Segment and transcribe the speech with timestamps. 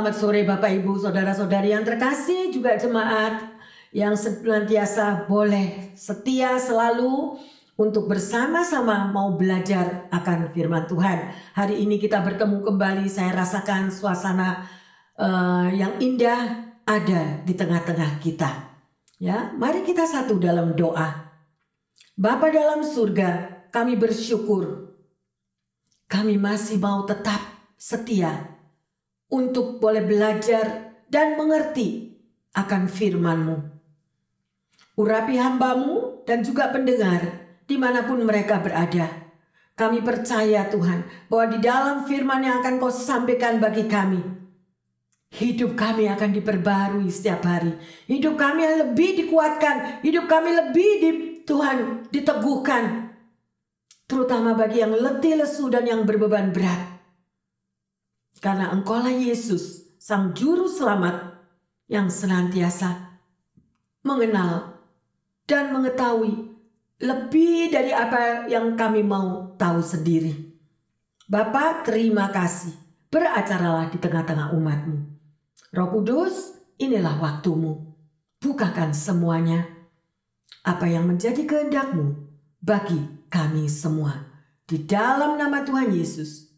[0.00, 3.52] Selamat sore Bapak Ibu, Saudara-saudari yang terkasih, juga jemaat
[3.92, 7.36] yang senantiasa boleh setia selalu
[7.76, 11.36] untuk bersama-sama mau belajar akan firman Tuhan.
[11.52, 14.64] Hari ini kita bertemu kembali, saya rasakan suasana
[15.20, 18.72] uh, yang indah ada di tengah-tengah kita.
[19.20, 21.28] Ya, mari kita satu dalam doa.
[22.16, 24.96] Bapa dalam surga, kami bersyukur.
[26.08, 27.44] Kami masih mau tetap
[27.76, 28.59] setia
[29.30, 32.18] untuk boleh belajar dan mengerti
[32.54, 33.56] akan firman-Mu.
[34.98, 37.22] Urapi hambamu dan juga pendengar
[37.64, 39.06] di mana pun mereka berada.
[39.78, 44.20] Kami percaya Tuhan bahwa di dalam firman yang akan kau sampaikan bagi kami.
[45.30, 47.72] Hidup kami akan diperbarui setiap hari.
[48.10, 50.02] Hidup kami lebih dikuatkan.
[50.04, 51.10] Hidup kami lebih di
[51.46, 53.14] Tuhan diteguhkan.
[54.10, 56.99] Terutama bagi yang letih lesu dan yang berbeban berat.
[58.40, 61.44] Karena engkaulah Yesus, Sang Juru Selamat
[61.92, 63.20] yang senantiasa
[64.00, 64.80] mengenal
[65.44, 66.48] dan mengetahui
[67.00, 70.56] lebih dari apa yang kami mau tahu sendiri.
[71.28, 72.72] Bapak terima kasih,
[73.12, 74.98] beracaralah di tengah-tengah umatmu.
[75.70, 77.94] Roh Kudus, inilah waktumu.
[78.40, 79.68] Bukakan semuanya.
[80.64, 82.16] Apa yang menjadi kehendakmu
[82.60, 82.98] bagi
[83.30, 84.26] kami semua.
[84.66, 86.49] Di dalam nama Tuhan Yesus.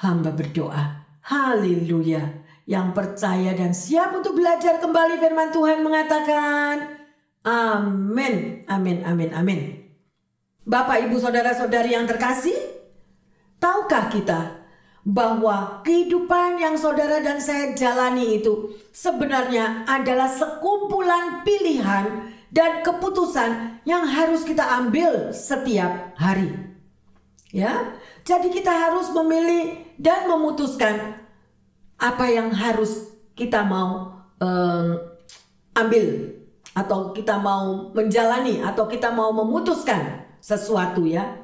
[0.00, 1.04] Hamba berdoa.
[1.28, 2.40] Haleluya.
[2.64, 6.96] Yang percaya dan siap untuk belajar kembali firman Tuhan mengatakan,
[7.44, 9.60] Amin, amin, amin, amin.
[10.64, 12.56] Bapak, ibu, saudara-saudari yang terkasih,
[13.60, 14.40] tahukah kita
[15.04, 24.04] bahwa kehidupan yang saudara dan saya jalani itu sebenarnya adalah sekumpulan pilihan dan keputusan yang
[24.04, 26.52] harus kita ambil setiap hari.
[27.50, 31.20] Ya, jadi kita harus memilih dan memutuskan
[32.00, 34.86] apa yang harus kita mau um,
[35.76, 36.36] ambil
[36.72, 41.36] atau kita mau menjalani atau kita mau memutuskan sesuatu ya.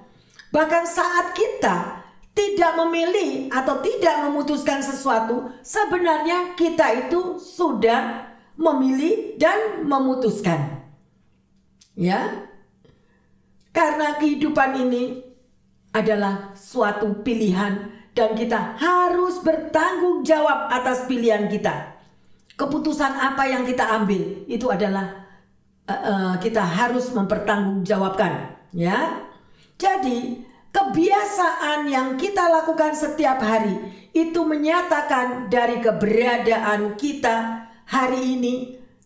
[0.55, 2.07] Bahkan saat kita
[2.37, 10.85] tidak memilih atau tidak memutuskan sesuatu, sebenarnya kita itu sudah memilih dan memutuskan.
[11.97, 12.49] Ya.
[13.73, 15.26] Karena kehidupan ini
[15.97, 21.97] adalah suatu pilihan dan kita harus bertanggung jawab atas pilihan kita
[22.61, 25.25] keputusan apa yang kita ambil itu adalah
[25.89, 29.25] uh, uh, kita harus mempertanggungjawabkan ya
[29.81, 30.45] jadi
[30.77, 33.77] kebiasaan yang kita lakukan setiap hari
[34.13, 38.55] itu menyatakan dari keberadaan kita hari ini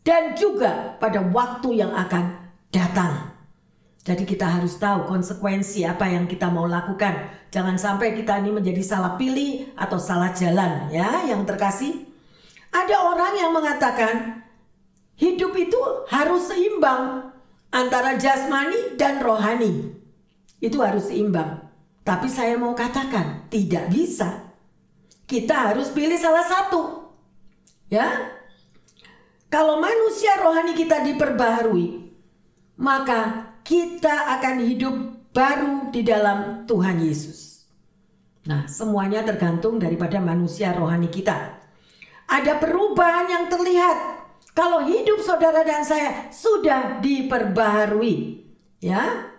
[0.07, 3.40] dan juga pada waktu yang akan datang.
[4.01, 7.29] Jadi kita harus tahu konsekuensi apa yang kita mau lakukan.
[7.53, 12.09] Jangan sampai kita ini menjadi salah pilih atau salah jalan ya yang terkasih.
[12.73, 14.41] Ada orang yang mengatakan
[15.21, 15.77] hidup itu
[16.09, 17.29] harus seimbang
[17.69, 19.93] antara jasmani dan rohani.
[20.65, 21.69] Itu harus seimbang.
[22.01, 24.49] Tapi saya mau katakan tidak bisa.
[25.29, 27.13] Kita harus pilih salah satu.
[27.93, 28.33] Ya.
[29.51, 32.15] Kalau manusia rohani kita diperbaharui,
[32.79, 34.95] maka kita akan hidup
[35.31, 37.71] baru di dalam Tuhan Yesus.
[38.51, 41.61] Nah, semuanya tergantung daripada manusia rohani kita
[42.31, 44.23] ada perubahan yang terlihat.
[44.55, 48.47] Kalau hidup saudara dan saya sudah diperbaharui,
[48.79, 49.31] ya.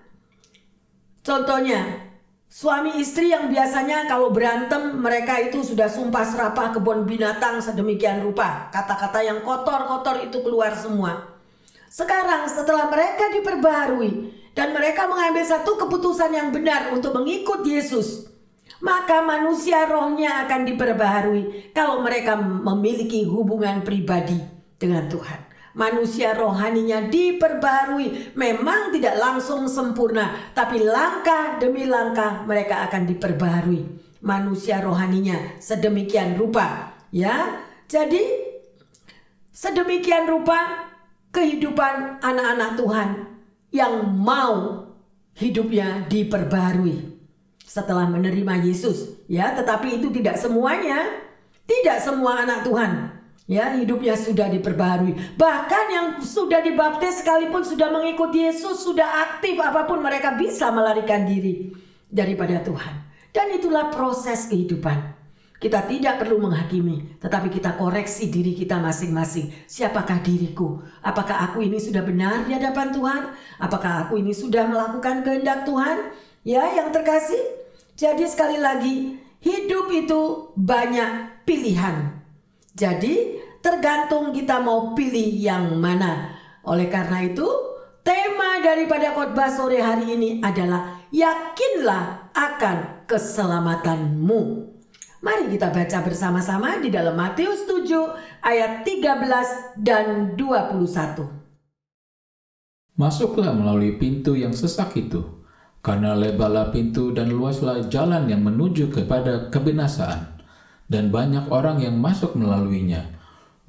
[1.24, 2.12] Contohnya,
[2.52, 8.72] suami istri yang biasanya kalau berantem mereka itu sudah sumpah serapah kebun binatang sedemikian rupa.
[8.72, 11.31] Kata-kata yang kotor-kotor itu keluar semua.
[11.92, 18.32] Sekarang setelah mereka diperbaharui dan mereka mengambil satu keputusan yang benar untuk mengikut Yesus,
[18.80, 24.40] maka manusia rohnya akan diperbaharui kalau mereka memiliki hubungan pribadi
[24.80, 25.52] dengan Tuhan.
[25.72, 33.84] Manusia rohaninya diperbaharui, memang tidak langsung sempurna, tapi langkah demi langkah mereka akan diperbaharui.
[34.24, 37.68] Manusia rohaninya sedemikian rupa, ya.
[37.88, 38.24] Jadi
[39.52, 40.91] sedemikian rupa
[41.32, 43.10] kehidupan anak-anak Tuhan
[43.72, 44.88] yang mau
[45.36, 47.18] hidupnya diperbaharui
[47.64, 49.24] setelah menerima Yesus.
[49.32, 51.08] Ya tetapi itu tidak semuanya.
[51.62, 58.48] Tidak semua anak Tuhan ya hidupnya sudah diperbaharui bahkan yang sudah dibaptis sekalipun sudah mengikuti
[58.48, 61.72] Yesus sudah aktif apa pun mereka bisa melarikan diri
[62.12, 63.08] daripada Tuhan.
[63.32, 65.21] Dan itulah proses kehidupan
[65.62, 69.54] kita tidak perlu menghakimi, tetapi kita koreksi diri kita masing-masing.
[69.70, 70.82] Siapakah diriku?
[71.06, 73.22] Apakah aku ini sudah benar di hadapan Tuhan?
[73.62, 76.18] Apakah aku ini sudah melakukan kehendak Tuhan?
[76.42, 77.38] Ya, yang terkasih,
[77.94, 82.10] jadi sekali lagi, hidup itu banyak pilihan.
[82.74, 86.42] Jadi tergantung kita mau pilih yang mana.
[86.66, 87.46] Oleh karena itu,
[88.02, 94.71] tema daripada khotbah sore hari ini adalah yakinlah akan keselamatanmu.
[95.22, 100.82] Mari kita baca bersama-sama di dalam Matius 7 ayat 13 dan 21.
[102.98, 105.22] Masuklah melalui pintu yang sesak itu,
[105.86, 110.42] karena lebarlah pintu dan luaslah jalan yang menuju kepada kebinasaan,
[110.90, 113.06] dan banyak orang yang masuk melaluinya.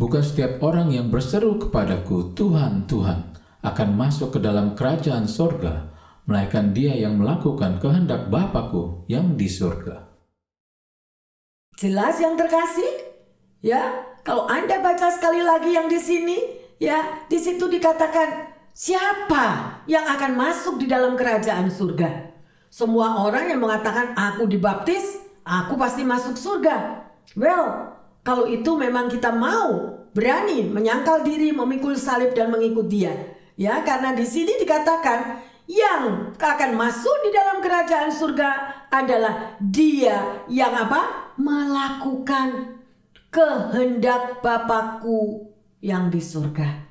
[0.01, 3.29] Bukan setiap orang yang berseru kepadaku, Tuhan, Tuhan,
[3.61, 5.93] akan masuk ke dalam kerajaan sorga,
[6.25, 10.12] melainkan dia yang melakukan kehendak Bapakku yang di surga.
[11.79, 13.13] Jelas yang terkasih?
[13.63, 16.39] Ya, kalau Anda baca sekali lagi yang di sini,
[16.83, 22.35] ya, di situ dikatakan siapa yang akan masuk di dalam kerajaan surga?
[22.73, 27.07] Semua orang yang mengatakan aku dibaptis, aku pasti masuk surga.
[27.39, 33.13] Well, kalau itu memang kita mau berani menyangkal diri, memikul salib dan mengikut dia.
[33.55, 35.39] Ya, karena di sini dikatakan
[35.71, 38.51] yang akan masuk di dalam kerajaan surga
[38.91, 41.22] adalah dia yang apa?
[41.41, 42.81] Melakukan
[43.33, 45.49] kehendak Bapakku
[45.81, 46.89] yang di surga.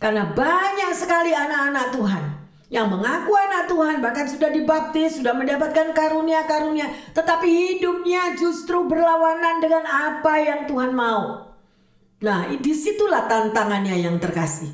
[0.00, 2.24] Karena banyak sekali anak-anak Tuhan
[2.72, 9.84] yang mengaku anak Tuhan bahkan sudah dibaptis, sudah mendapatkan karunia-karunia, tetapi hidupnya justru berlawanan dengan
[9.86, 11.54] apa yang Tuhan mau.
[12.24, 14.72] Nah, di situlah tantangannya yang terkasih.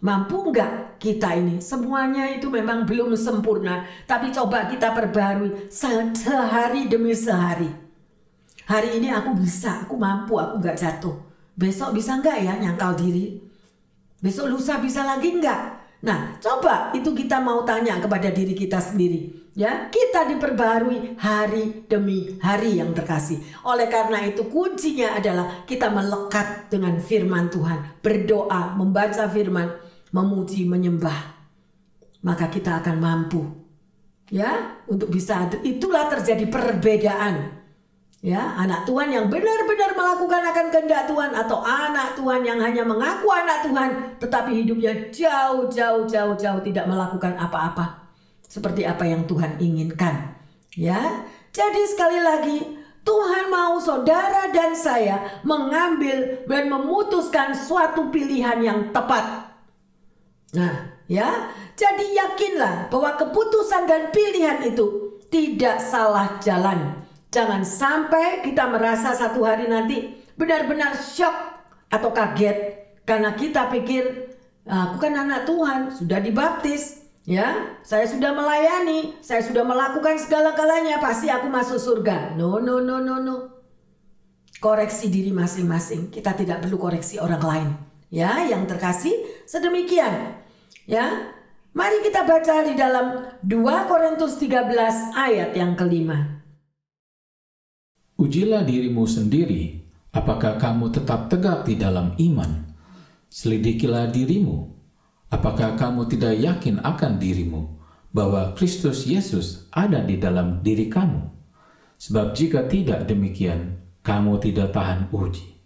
[0.00, 1.60] Mampu nggak kita ini?
[1.60, 7.89] Semuanya itu memang belum sempurna, tapi coba kita perbarui sehari demi sehari.
[8.70, 11.18] Hari ini aku bisa, aku mampu, aku nggak jatuh.
[11.58, 13.34] Besok bisa nggak ya nyangkal diri?
[14.22, 15.60] Besok lusa bisa lagi nggak?
[16.06, 19.50] Nah, coba itu kita mau tanya kepada diri kita sendiri.
[19.58, 23.42] Ya, kita diperbarui hari demi hari yang terkasih.
[23.66, 29.66] Oleh karena itu kuncinya adalah kita melekat dengan firman Tuhan, berdoa, membaca firman,
[30.14, 31.18] memuji, menyembah,
[32.22, 33.42] maka kita akan mampu
[34.30, 37.59] ya untuk bisa itulah terjadi perbedaan
[38.20, 43.32] ya anak Tuhan yang benar-benar melakukan akan kehendak Tuhan atau anak Tuhan yang hanya mengaku
[43.32, 43.90] anak Tuhan
[44.20, 48.04] tetapi hidupnya jauh jauh jauh jauh tidak melakukan apa-apa
[48.44, 50.36] seperti apa yang Tuhan inginkan
[50.76, 52.58] ya jadi sekali lagi
[53.00, 59.50] Tuhan mau saudara dan saya mengambil dan memutuskan suatu pilihan yang tepat
[60.50, 67.06] Nah, ya, jadi yakinlah bahwa keputusan dan pilihan itu tidak salah jalan.
[67.30, 71.34] Jangan sampai kita merasa satu hari nanti benar-benar shock
[71.86, 74.30] atau kaget karena kita pikir
[74.66, 81.26] aku kan anak Tuhan, sudah dibaptis, ya, saya sudah melayani, saya sudah melakukan segala-galanya, pasti
[81.26, 82.38] aku masuk surga.
[82.38, 83.36] No, no, no, no, no.
[84.60, 86.12] Koreksi diri masing-masing.
[86.12, 87.68] Kita tidak perlu koreksi orang lain.
[88.12, 89.14] Ya, yang terkasih
[89.48, 90.36] sedemikian.
[90.84, 91.34] Ya,
[91.72, 96.39] mari kita baca di dalam 2 Korintus 13 ayat yang kelima.
[98.20, 99.80] Ujilah dirimu sendiri,
[100.12, 102.68] apakah kamu tetap tegak di dalam iman.
[103.32, 104.76] Selidikilah dirimu,
[105.32, 107.80] apakah kamu tidak yakin akan dirimu
[108.12, 111.32] bahwa Kristus Yesus ada di dalam diri kamu.
[111.96, 115.56] Sebab jika tidak demikian, kamu tidak tahan uji.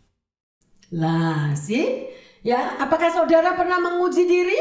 [0.95, 2.07] Lah, sih,
[2.47, 4.61] ya, apakah saudara pernah menguji diri?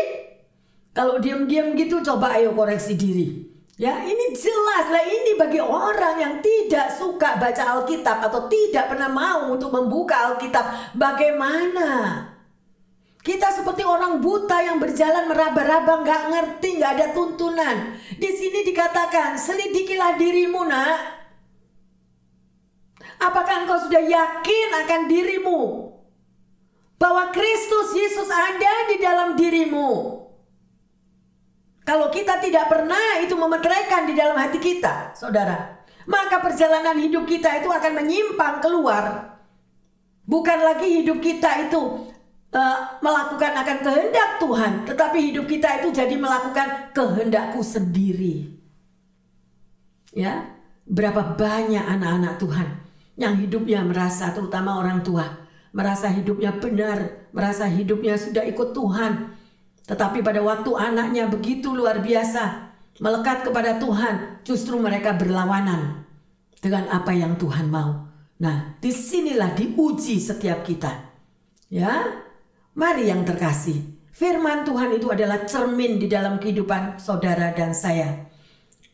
[0.98, 3.53] Kalau diam-diam gitu coba ayo koreksi diri.
[3.74, 9.10] Ya ini jelas lah ini bagi orang yang tidak suka baca Alkitab atau tidak pernah
[9.10, 10.94] mau untuk membuka Alkitab.
[10.94, 11.90] Bagaimana?
[13.24, 17.98] Kita seperti orang buta yang berjalan meraba-raba nggak ngerti nggak ada tuntunan.
[18.14, 21.00] Di sini dikatakan selidikilah dirimu nak.
[23.26, 25.60] Apakah engkau sudah yakin akan dirimu?
[27.02, 30.23] Bahwa Kristus Yesus ada di dalam dirimu.
[31.84, 37.60] Kalau kita tidak pernah itu memeteraikan di dalam hati kita, saudara, maka perjalanan hidup kita
[37.60, 39.36] itu akan menyimpang keluar.
[40.24, 42.08] Bukan lagi hidup kita itu
[42.56, 48.56] uh, melakukan akan kehendak Tuhan, tetapi hidup kita itu jadi melakukan kehendakku sendiri.
[50.16, 50.56] Ya,
[50.88, 52.68] berapa banyak anak-anak Tuhan
[53.20, 59.34] yang hidupnya merasa terutama orang tua merasa hidupnya benar, merasa hidupnya sudah ikut Tuhan,
[59.84, 62.72] tetapi pada waktu anaknya begitu luar biasa
[63.04, 66.06] melekat kepada Tuhan, justru mereka berlawanan
[66.62, 68.08] dengan apa yang Tuhan mau.
[68.40, 71.12] Nah, di sinilah diuji setiap kita.
[71.68, 72.06] Ya,
[72.78, 73.82] mari yang terkasih.
[74.14, 78.30] Firman Tuhan itu adalah cermin di dalam kehidupan saudara dan saya.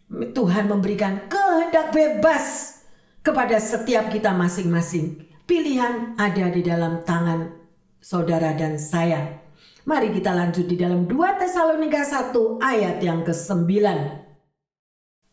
[0.10, 2.80] Tuhan memberikan kehendak bebas
[3.20, 5.28] kepada setiap kita masing-masing.
[5.44, 7.52] Pilihan ada di dalam tangan
[8.00, 9.44] saudara dan saya.
[9.90, 13.74] Mari kita lanjut di dalam 2 Tesalonika 1 ayat yang ke-9.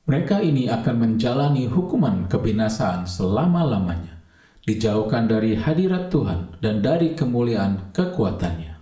[0.09, 4.17] Mereka ini akan menjalani hukuman kebinasaan selama-lamanya,
[4.65, 8.81] dijauhkan dari hadirat Tuhan dan dari kemuliaan kekuatannya.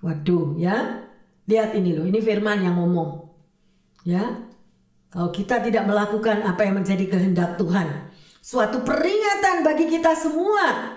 [0.00, 1.04] Waduh, ya.
[1.44, 3.20] Lihat ini loh, ini firman yang ngomong.
[4.08, 4.24] Ya.
[5.12, 8.08] Kalau kita tidak melakukan apa yang menjadi kehendak Tuhan,
[8.40, 10.96] suatu peringatan bagi kita semua.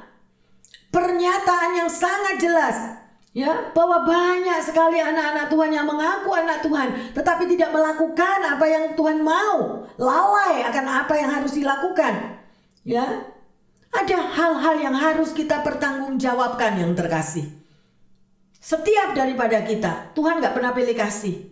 [0.95, 3.02] Pernyataan yang sangat jelas
[3.33, 8.93] ya bahwa banyak sekali anak-anak Tuhan yang mengaku anak Tuhan tetapi tidak melakukan apa yang
[8.93, 12.39] Tuhan mau, lalai akan apa yang harus dilakukan.
[12.85, 13.29] Ya.
[13.93, 17.45] Ada hal-hal yang harus kita pertanggungjawabkan yang terkasih.
[18.57, 21.45] Setiap daripada kita, Tuhan nggak pernah pilih kasih.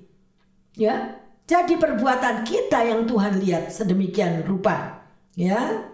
[0.73, 1.21] Ya,
[1.51, 5.03] jadi perbuatan kita yang Tuhan lihat sedemikian rupa
[5.35, 5.91] ya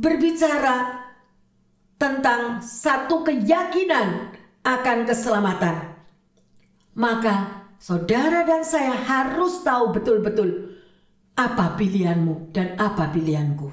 [0.00, 1.04] berbicara
[2.00, 4.32] tentang satu keyakinan
[4.64, 5.98] akan keselamatan.
[6.98, 10.74] Maka saudara dan saya harus tahu betul-betul
[11.38, 13.70] apa pilihanmu dan apa pilihanku.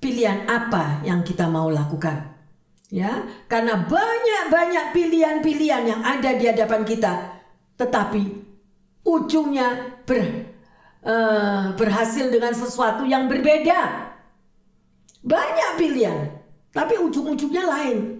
[0.00, 2.36] Pilihan apa yang kita mau lakukan?
[2.90, 7.38] Ya, karena banyak-banyak pilihan-pilihan yang ada di hadapan kita,
[7.78, 8.22] tetapi
[9.06, 10.50] ujungnya ber,
[11.06, 14.10] uh, berhasil dengan sesuatu yang berbeda.
[15.22, 16.34] Banyak pilihan,
[16.74, 18.19] tapi ujung-ujungnya lain.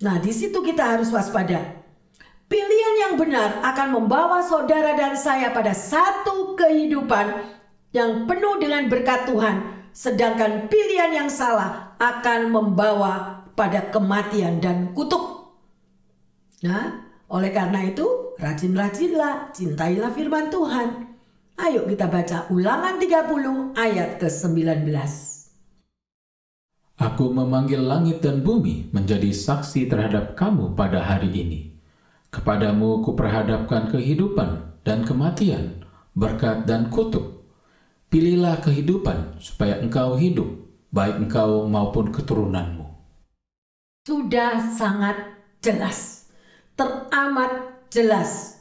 [0.00, 1.84] Nah, di situ kita harus waspada.
[2.48, 7.46] Pilihan yang benar akan membawa saudara dan saya pada satu kehidupan
[7.94, 15.52] yang penuh dengan berkat Tuhan, sedangkan pilihan yang salah akan membawa pada kematian dan kutuk.
[16.64, 20.88] Nah, oleh karena itu, rajin-rajinlah, cintailah firman Tuhan.
[21.60, 25.29] Ayo kita baca ulangan 30 ayat ke-19.
[27.00, 31.60] Aku memanggil langit dan bumi menjadi saksi terhadap kamu pada hari ini.
[32.28, 35.80] Kepadamu kuperhadapkan kehidupan dan kematian,
[36.12, 37.48] berkat dan kutuk.
[38.12, 40.44] Pilihlah kehidupan supaya engkau hidup,
[40.92, 42.84] baik engkau maupun keturunanmu.
[44.04, 46.28] Sudah sangat jelas,
[46.76, 48.60] teramat jelas.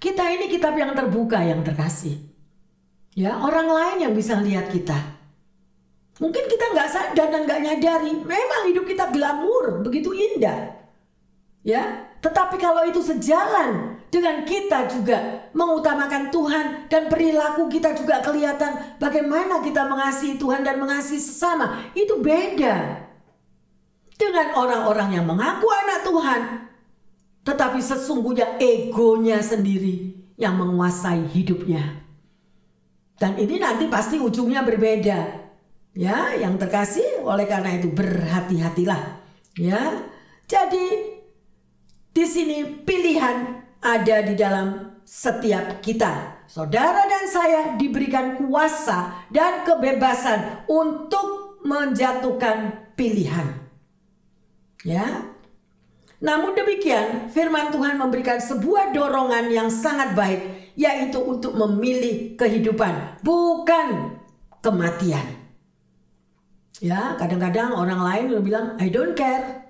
[0.00, 2.16] Kita ini kitab yang terbuka yang terkasih.
[3.12, 5.13] Ya, orang lain yang bisa lihat kita.
[6.22, 8.12] Mungkin kita nggak sadar dan nggak nyadari.
[8.22, 10.78] Memang hidup kita glamur, begitu indah.
[11.64, 18.96] Ya, tetapi kalau itu sejalan dengan kita juga mengutamakan Tuhan dan perilaku kita juga kelihatan
[19.00, 23.04] bagaimana kita mengasihi Tuhan dan mengasihi sesama, itu beda
[24.14, 26.40] dengan orang-orang yang mengaku anak Tuhan,
[27.42, 32.06] tetapi sesungguhnya egonya sendiri yang menguasai hidupnya.
[33.18, 35.43] Dan ini nanti pasti ujungnya berbeda.
[35.94, 39.22] Ya, yang terkasih oleh karena itu berhati-hatilah.
[39.54, 40.10] Ya.
[40.50, 41.14] Jadi
[42.10, 46.42] di sini pilihan ada di dalam setiap kita.
[46.50, 53.54] Saudara dan saya diberikan kuasa dan kebebasan untuk menjatuhkan pilihan.
[54.82, 55.30] Ya.
[56.18, 64.18] Namun demikian, firman Tuhan memberikan sebuah dorongan yang sangat baik yaitu untuk memilih kehidupan, bukan
[64.58, 65.43] kematian.
[66.82, 69.62] Ya, kadang-kadang orang lain bilang I don't care.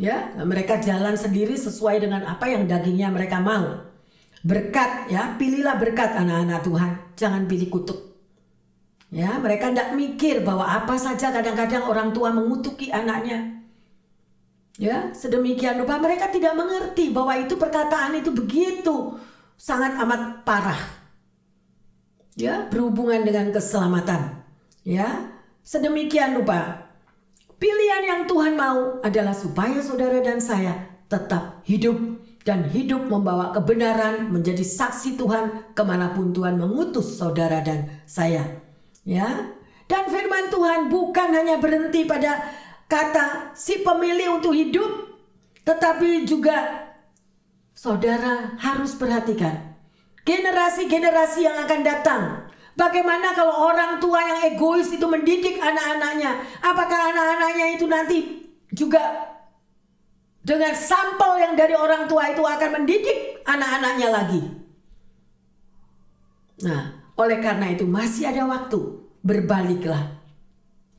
[0.00, 3.86] Ya, mereka jalan sendiri sesuai dengan apa yang dagingnya mereka mau.
[4.42, 8.00] Berkat ya, pilihlah berkat anak-anak Tuhan, jangan pilih kutuk.
[9.12, 13.62] Ya, mereka tidak mikir bahwa apa saja kadang-kadang orang tua mengutuki anaknya.
[14.80, 19.20] Ya, sedemikian rupa mereka tidak mengerti bahwa itu perkataan itu begitu
[19.60, 20.80] sangat amat parah.
[22.34, 24.42] Ya, berhubungan dengan keselamatan.
[24.82, 25.31] Ya,
[25.62, 26.90] sedemikian rupa.
[27.56, 31.94] Pilihan yang Tuhan mau adalah supaya saudara dan saya tetap hidup
[32.42, 38.62] dan hidup membawa kebenaran menjadi saksi Tuhan ke mana pun Tuhan mengutus saudara dan saya.
[39.06, 39.54] Ya,
[39.86, 42.42] dan firman Tuhan bukan hanya berhenti pada
[42.90, 44.90] kata si pemilih untuk hidup,
[45.62, 46.82] tetapi juga
[47.72, 49.74] Saudara harus perhatikan
[50.22, 52.22] generasi-generasi yang akan datang.
[52.72, 56.40] Bagaimana kalau orang tua yang egois itu mendidik anak-anaknya?
[56.64, 58.18] Apakah anak-anaknya itu nanti
[58.72, 59.28] juga
[60.40, 64.40] dengan sampel yang dari orang tua itu akan mendidik anak-anaknya lagi?
[66.64, 69.04] Nah, oleh karena itu masih ada waktu.
[69.22, 70.22] Berbaliklah.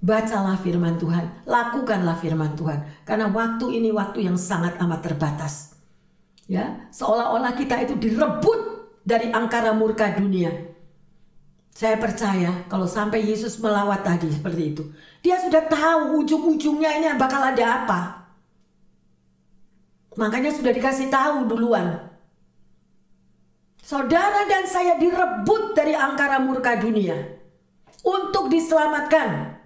[0.03, 3.07] Bacalah firman Tuhan, lakukanlah firman Tuhan.
[3.07, 5.79] Karena waktu ini waktu yang sangat amat terbatas.
[6.43, 8.59] Ya, seolah-olah kita itu direbut
[9.07, 10.72] dari angkara murka dunia.
[11.73, 14.83] Saya percaya kalau sampai Yesus melawat tadi seperti itu,
[15.25, 17.99] dia sudah tahu ujung-ujungnya ini bakal ada apa.
[20.13, 22.13] Makanya sudah dikasih tahu duluan.
[23.81, 27.41] Saudara dan saya direbut dari angkara murka dunia
[28.05, 29.57] untuk diselamatkan.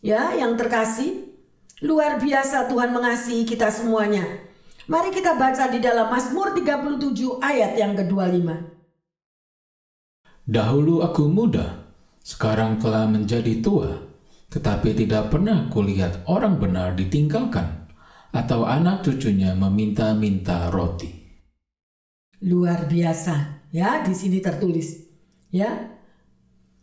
[0.00, 1.28] Ya, yang terkasih,
[1.84, 4.24] luar biasa Tuhan mengasihi kita semuanya.
[4.88, 8.79] Mari kita baca di dalam Mazmur 37 ayat yang ke-25.
[10.50, 11.86] Dahulu aku muda,
[12.26, 14.02] sekarang telah menjadi tua,
[14.50, 17.86] tetapi tidak pernah kulihat orang benar ditinggalkan
[18.34, 21.06] atau anak cucunya meminta-minta roti.
[22.42, 24.98] Luar biasa, ya di sini tertulis,
[25.54, 25.70] ya.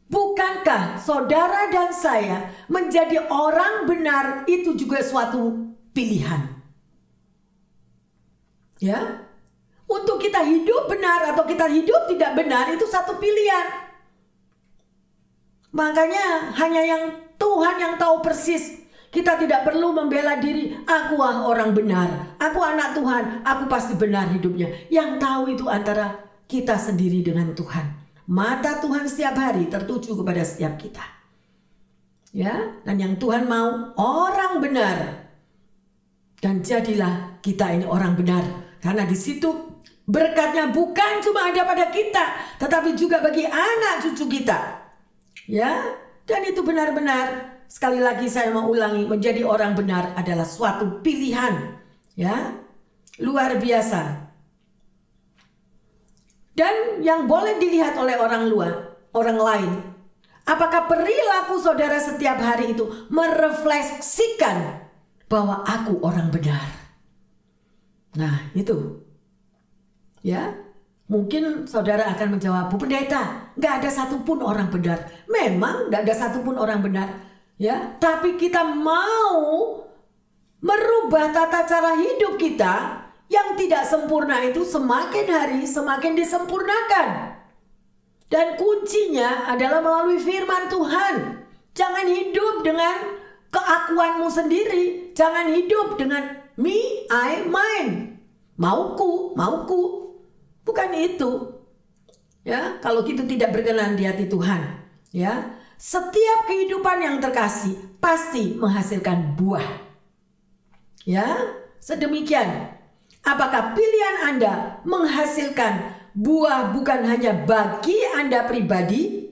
[0.08, 6.56] Bukankah saudara dan saya menjadi orang benar itu juga suatu pilihan?
[8.80, 9.27] Ya,
[9.88, 13.88] untuk kita hidup benar atau kita hidup tidak benar itu satu pilihan.
[15.72, 17.04] Makanya hanya yang
[17.40, 18.84] Tuhan yang tahu persis.
[19.08, 20.76] Kita tidak perlu membela diri.
[20.84, 22.36] Aku ah orang benar.
[22.38, 23.42] Aku anak Tuhan.
[23.48, 24.68] Aku pasti benar hidupnya.
[24.92, 27.86] Yang tahu itu antara kita sendiri dengan Tuhan.
[28.28, 31.06] Mata Tuhan setiap hari tertuju kepada setiap kita.
[32.36, 34.98] Ya, dan yang Tuhan mau orang benar.
[36.38, 38.44] Dan jadilah kita ini orang benar.
[38.84, 39.67] Karena di situ
[40.08, 44.56] Berkatnya bukan cuma ada pada kita, tetapi juga bagi anak cucu kita.
[45.52, 45.84] Ya,
[46.24, 51.76] dan itu benar-benar sekali lagi saya mau ulangi, menjadi orang benar adalah suatu pilihan.
[52.16, 52.56] Ya,
[53.20, 54.32] luar biasa.
[56.56, 59.72] Dan yang boleh dilihat oleh orang luar, orang lain,
[60.48, 64.88] apakah perilaku saudara setiap hari itu merefleksikan
[65.30, 66.66] bahwa aku orang benar?
[68.18, 69.06] Nah, itu
[70.26, 70.56] Ya,
[71.08, 75.08] mungkin saudara akan menjawab, Bu Pendeta, nggak ada satupun orang benar.
[75.30, 77.08] Memang nggak ada satupun orang benar.
[77.58, 79.82] Ya, tapi kita mau
[80.62, 87.38] merubah tata cara hidup kita yang tidak sempurna itu semakin hari semakin disempurnakan.
[88.28, 91.16] Dan kuncinya adalah melalui firman Tuhan.
[91.72, 93.16] Jangan hidup dengan
[93.52, 95.16] keakuanmu sendiri.
[95.16, 98.20] Jangan hidup dengan me, I, mine.
[98.60, 100.07] Mauku, mauku.
[100.68, 101.32] Bukan itu.
[102.44, 104.84] Ya, kalau kita tidak berkenan di hati Tuhan,
[105.16, 105.56] ya.
[105.78, 109.68] Setiap kehidupan yang terkasih pasti menghasilkan buah.
[111.06, 112.74] Ya, sedemikian.
[113.22, 119.28] Apakah pilihan Anda menghasilkan buah bukan hanya bagi Anda pribadi,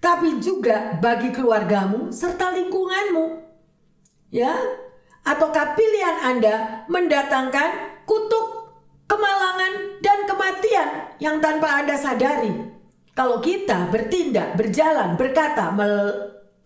[0.00, 3.46] tapi juga bagi keluargamu serta lingkunganmu?
[4.32, 4.56] Ya,
[5.22, 6.54] ataukah pilihan Anda
[6.88, 8.55] mendatangkan kutuk
[9.06, 10.88] kemalangan, dan kematian
[11.18, 12.52] yang tanpa Anda sadari.
[13.16, 16.12] Kalau kita bertindak, berjalan, berkata, mel,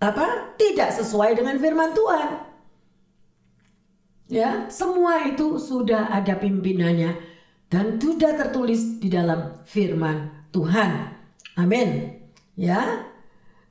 [0.03, 2.29] apa, tidak sesuai dengan firman Tuhan.
[4.31, 7.19] Ya, semua itu sudah ada pimpinannya
[7.71, 10.91] dan sudah tertulis di dalam firman Tuhan.
[11.59, 12.19] Amin.
[12.59, 13.07] Ya.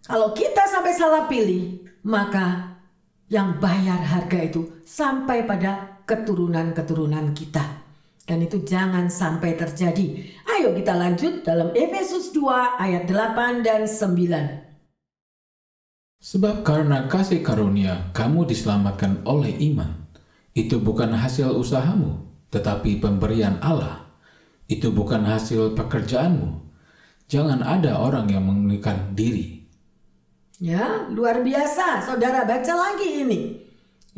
[0.03, 2.79] Kalau kita sampai salah pilih, maka
[3.27, 7.88] yang bayar harga itu sampai pada keturunan-keturunan kita.
[8.29, 10.21] Dan itu jangan sampai terjadi.
[10.45, 14.69] Ayo kita lanjut dalam Efesus 2 ayat 8 dan 9.
[16.21, 20.05] Sebab karena kasih karunia kamu diselamatkan oleh iman.
[20.53, 22.21] Itu bukan hasil usahamu,
[22.53, 24.05] tetapi pemberian Allah.
[24.69, 26.69] Itu bukan hasil pekerjaanmu.
[27.25, 29.65] Jangan ada orang yang mengikat diri.
[30.61, 32.05] Ya, luar biasa.
[32.05, 33.68] Saudara baca lagi ini.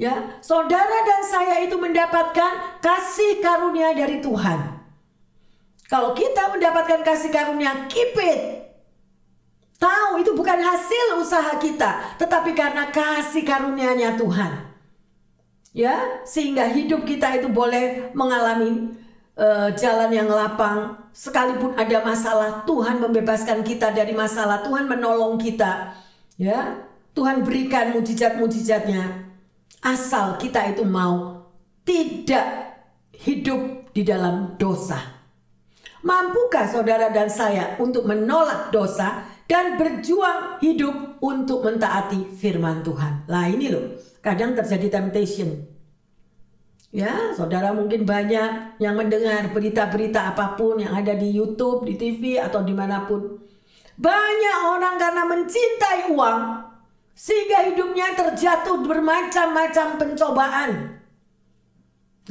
[0.01, 4.81] Ya, saudara dan saya itu mendapatkan kasih karunia dari Tuhan.
[5.85, 8.65] Kalau kita mendapatkan kasih karunia, keep it.
[9.77, 14.73] Tahu itu bukan hasil usaha kita, tetapi karena kasih karunia-Nya Tuhan.
[15.69, 18.97] Ya, sehingga hidup kita itu boleh mengalami
[19.37, 20.97] uh, jalan yang lapang.
[21.13, 24.65] Sekalipun ada masalah, Tuhan membebaskan kita dari masalah.
[24.65, 25.93] Tuhan menolong kita.
[26.41, 29.30] Ya, Tuhan berikan mujizat-mujizatnya
[29.81, 31.49] asal kita itu mau
[31.81, 32.77] tidak
[33.17, 34.97] hidup di dalam dosa.
[36.01, 43.29] Mampukah saudara dan saya untuk menolak dosa dan berjuang hidup untuk mentaati firman Tuhan?
[43.29, 45.69] Lah ini loh, kadang terjadi temptation.
[46.91, 52.35] Ya, saudara mungkin banyak yang mendengar berita-berita apa pun yang ada di YouTube, di TV,
[52.35, 53.37] atau di mana pun.
[53.95, 56.39] Banyak orang karena mencintai uang,
[57.15, 60.71] sehingga hidupnya terjatuh bermacam-macam pencobaan.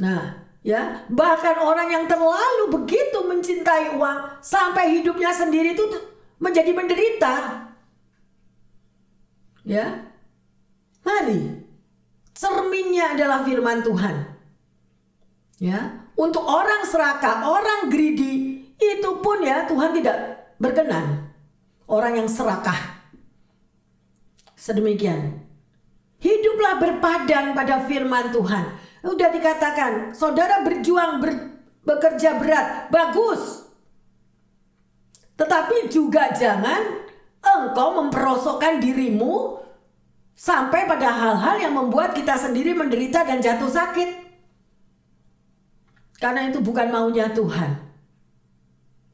[0.01, 5.85] Nah, ya, bahkan orang yang terlalu begitu mencintai uang sampai hidupnya sendiri itu
[6.41, 7.35] menjadi menderita.
[9.67, 10.09] Ya.
[11.01, 11.65] Mari.
[12.33, 14.15] Cerminnya adalah firman Tuhan.
[15.61, 20.17] Ya, untuk orang serakah, orang greedy, itu pun ya Tuhan tidak
[20.57, 21.29] berkenan.
[21.85, 23.00] Orang yang serakah.
[24.61, 25.41] Sedemikian.
[26.21, 28.77] Hiduplah berpadan pada firman Tuhan.
[29.01, 31.33] Udah dikatakan, saudara berjuang ber,
[31.81, 33.65] bekerja berat, bagus.
[35.33, 36.77] Tetapi juga jangan
[37.41, 39.57] engkau memperosokkan dirimu
[40.37, 44.29] sampai pada hal-hal yang membuat kita sendiri menderita dan jatuh sakit.
[46.21, 47.90] Karena itu bukan maunya Tuhan.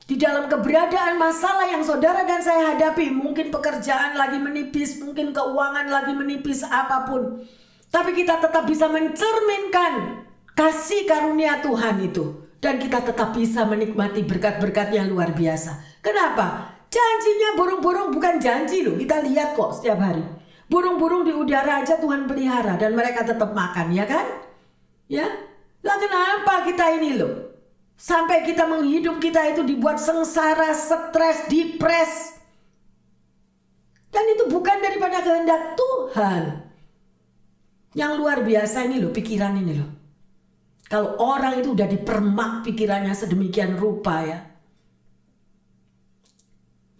[0.07, 5.91] Di dalam keberadaan masalah yang saudara dan saya hadapi, mungkin pekerjaan lagi menipis, mungkin keuangan
[5.91, 7.43] lagi menipis, apa pun.
[7.91, 10.23] Tapi kita tetap bisa mencerminkan
[10.55, 12.47] kasih karunia Tuhan itu.
[12.57, 16.01] Dan kita tetap bisa menikmati berkat-berkat yang luar biasa.
[16.01, 16.73] Kenapa?
[16.87, 18.95] Janjinya burung-burung bukan janji loh.
[18.95, 20.23] Kita lihat kok setiap hari.
[20.71, 24.25] Burung-burung di udara aja Tuhan pelihara dan mereka tetap makan, ya kan?
[25.07, 25.27] Ya,
[25.83, 27.46] lah kenapa kita ini loh?
[27.97, 32.37] Sampai kita menghidup kita itu dibuat sengsara, stres, depres.
[34.13, 36.43] Dan itu bukan daripada kehendak Tuhan.
[37.97, 39.89] Yang luar biasa ini loh pikiran ini loh.
[40.85, 44.39] Kalau orang itu udah dipermak pikirannya sedemikian rupa ya.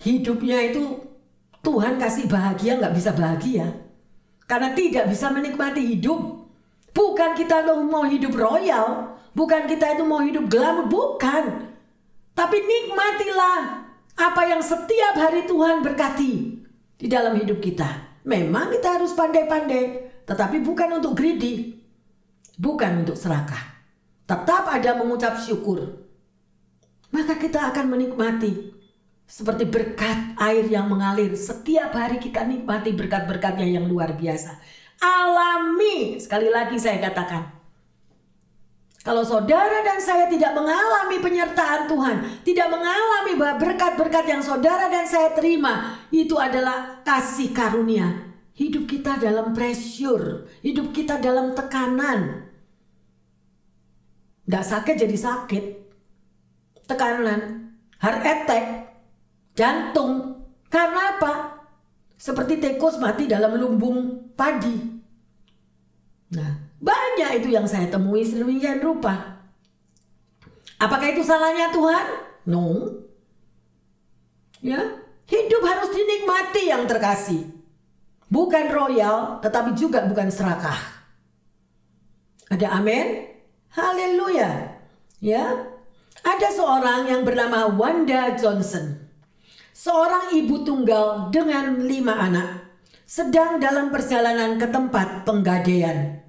[0.01, 0.97] Hidupnya itu
[1.61, 3.67] Tuhan kasih bahagia nggak bisa bahagia.
[4.49, 6.46] Karena tidak bisa menikmati hidup
[6.97, 11.69] Bukan kita tuh mau hidup royal, bukan kita itu mau hidup glamor, bukan.
[12.33, 13.85] Tapi nikmatilah
[14.17, 16.33] apa yang setiap hari Tuhan berkati
[16.97, 18.17] di dalam hidup kita.
[18.25, 21.77] Memang kita harus pandai-pandai, tetapi bukan untuk greedy,
[22.57, 23.77] bukan untuk serakah.
[24.25, 26.01] Tetap ada mengucap syukur.
[27.13, 28.73] Maka kita akan menikmati
[29.29, 31.37] seperti berkat air yang mengalir.
[31.37, 34.57] Setiap hari kita nikmati berkat-berkatnya yang luar biasa
[35.01, 36.17] alami.
[36.17, 37.57] Sekali lagi saya katakan.
[39.07, 45.31] Kalau saudara dan saya tidak mengalami penyertaan Tuhan, tidak mengalami berkat-berkat yang saudara dan saya
[45.31, 48.35] terima, itu adalah kasih karunia.
[48.51, 52.51] Hidup kita dalam pressure, hidup kita dalam tekanan.
[54.43, 55.65] Tidak sakit jadi sakit.
[56.83, 57.71] Tekanan,
[58.03, 58.65] heart attack,
[59.55, 60.43] jantung.
[60.67, 61.56] Karena apa?
[62.17, 64.73] Seperti tikus mati dalam lumbung padi.
[66.33, 66.51] Nah,
[66.81, 69.37] banyak itu yang saya temui sedemikian rupa.
[70.81, 72.05] Apakah itu salahnya Tuhan?
[72.49, 72.89] No.
[74.65, 74.81] Ya,
[75.29, 77.53] hidup harus dinikmati yang terkasih.
[78.27, 80.75] Bukan royal, tetapi juga bukan serakah.
[82.49, 83.29] Ada amin?
[83.71, 84.73] Haleluya.
[85.21, 85.45] Ya.
[86.25, 88.96] Ada seorang yang bernama Wanda Johnson
[89.77, 92.65] seorang ibu tunggal dengan lima anak
[93.05, 96.25] sedang dalam perjalanan ke tempat penggadaian.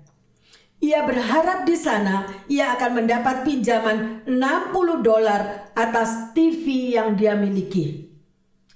[0.78, 8.12] Ia berharap di sana ia akan mendapat pinjaman 60 dolar atas TV yang dia miliki.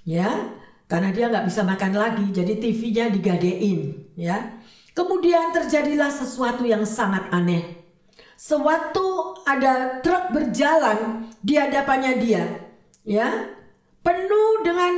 [0.02, 0.50] Ya,
[0.88, 4.10] karena dia nggak bisa makan lagi, jadi TV-nya digadein.
[4.18, 4.58] Ya,
[4.98, 7.86] kemudian terjadilah sesuatu yang sangat aneh.
[8.34, 9.06] Sewaktu
[9.46, 12.66] ada truk berjalan di hadapannya dia,
[13.06, 13.46] ya,
[14.02, 14.92] penuh dengan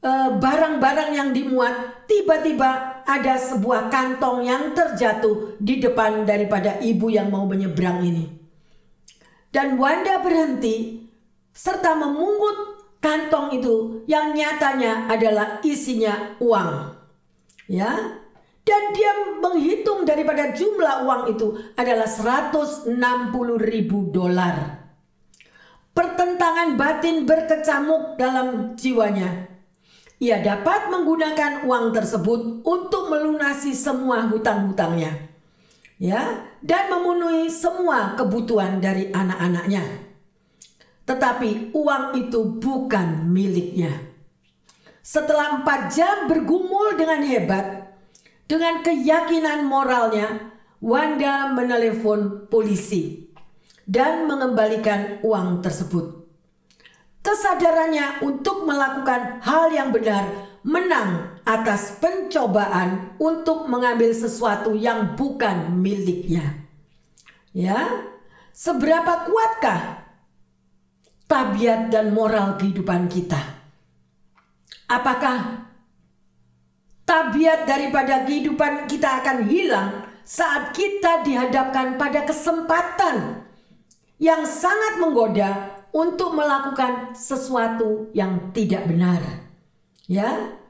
[0.00, 7.10] eh, barang-barang uh, yang dimuat, tiba-tiba ada sebuah kantong yang terjatuh di depan daripada ibu
[7.10, 8.24] yang mau menyeberang ini.
[9.50, 11.10] Dan Wanda berhenti
[11.50, 16.94] serta memungut kantong itu yang nyatanya adalah isinya uang.
[17.66, 18.22] Ya.
[18.60, 22.94] Dan dia menghitung daripada jumlah uang itu adalah 160
[23.58, 24.79] ribu dolar.
[25.90, 29.50] Pertentangan batin berkecamuk dalam jiwanya.
[30.20, 35.32] Ia dapat menggunakan uang tersebut untuk melunasi semua hutang-hutangnya.
[36.00, 39.84] Ya, dan memenuhi semua kebutuhan dari anak-anaknya.
[41.04, 43.96] Tetapi uang itu bukan miliknya.
[45.00, 47.96] Setelah empat jam bergumul dengan hebat,
[48.46, 50.50] dengan keyakinan moralnya,
[50.80, 53.28] Wanda menelepon polisi
[53.90, 56.22] dan mengembalikan uang tersebut.
[57.26, 60.30] Kesadarannya untuk melakukan hal yang benar
[60.62, 66.62] menang atas pencobaan untuk mengambil sesuatu yang bukan miliknya.
[67.50, 68.06] Ya,
[68.54, 70.06] seberapa kuatkah
[71.26, 73.42] tabiat dan moral kehidupan kita?
[74.86, 75.66] Apakah
[77.02, 83.49] tabiat daripada kehidupan kita akan hilang saat kita dihadapkan pada kesempatan
[84.20, 89.48] yang sangat menggoda untuk melakukan sesuatu yang tidak benar.
[90.06, 90.60] Ya.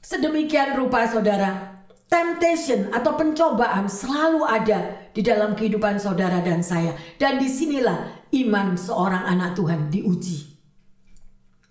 [0.00, 6.96] Sedemikian rupa saudara, temptation atau pencobaan selalu ada di dalam kehidupan saudara dan saya.
[7.20, 10.50] Dan di sinilah iman seorang anak Tuhan diuji.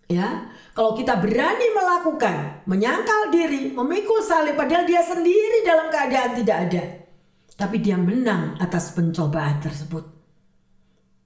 [0.10, 6.58] Ya, kalau kita berani melakukan, menyangkal diri, memikul salib padahal dia sendiri dalam keadaan tidak
[6.70, 6.84] ada.
[7.60, 10.19] Tapi dia menang atas pencobaan tersebut.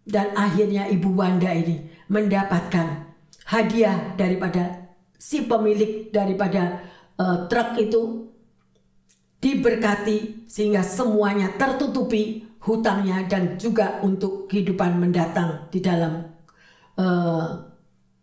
[0.03, 3.15] Dan akhirnya Ibu Wanda ini mendapatkan
[3.47, 6.83] hadiah daripada si pemilik daripada
[7.15, 8.27] uh, truk itu
[9.39, 16.23] diberkati sehingga semuanya tertutupi hutangnya dan juga untuk kehidupan mendatang di dalam
[16.95, 17.47] uh,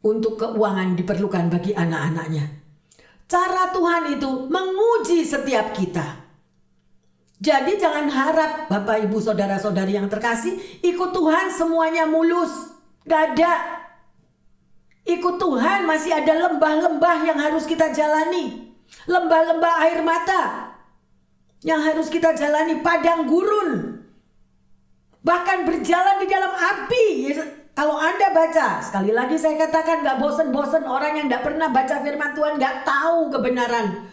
[0.00, 2.44] untuk keuangan diperlukan bagi anak-anaknya.
[3.28, 6.19] Cara Tuhan itu menguji setiap kita.
[7.40, 12.76] Jadi jangan harap Bapak Ibu Saudara-saudari yang terkasih ikut Tuhan semuanya mulus.
[13.08, 13.80] Gak ada.
[15.08, 18.76] Ikut Tuhan masih ada lembah-lembah yang harus kita jalani.
[19.08, 20.76] Lembah-lembah air mata
[21.64, 24.04] yang harus kita jalani padang gurun.
[25.24, 27.06] Bahkan berjalan di dalam api.
[27.72, 32.36] Kalau Anda baca, sekali lagi saya katakan gak bosen-bosen orang yang gak pernah baca firman
[32.36, 34.12] Tuhan gak tahu kebenaran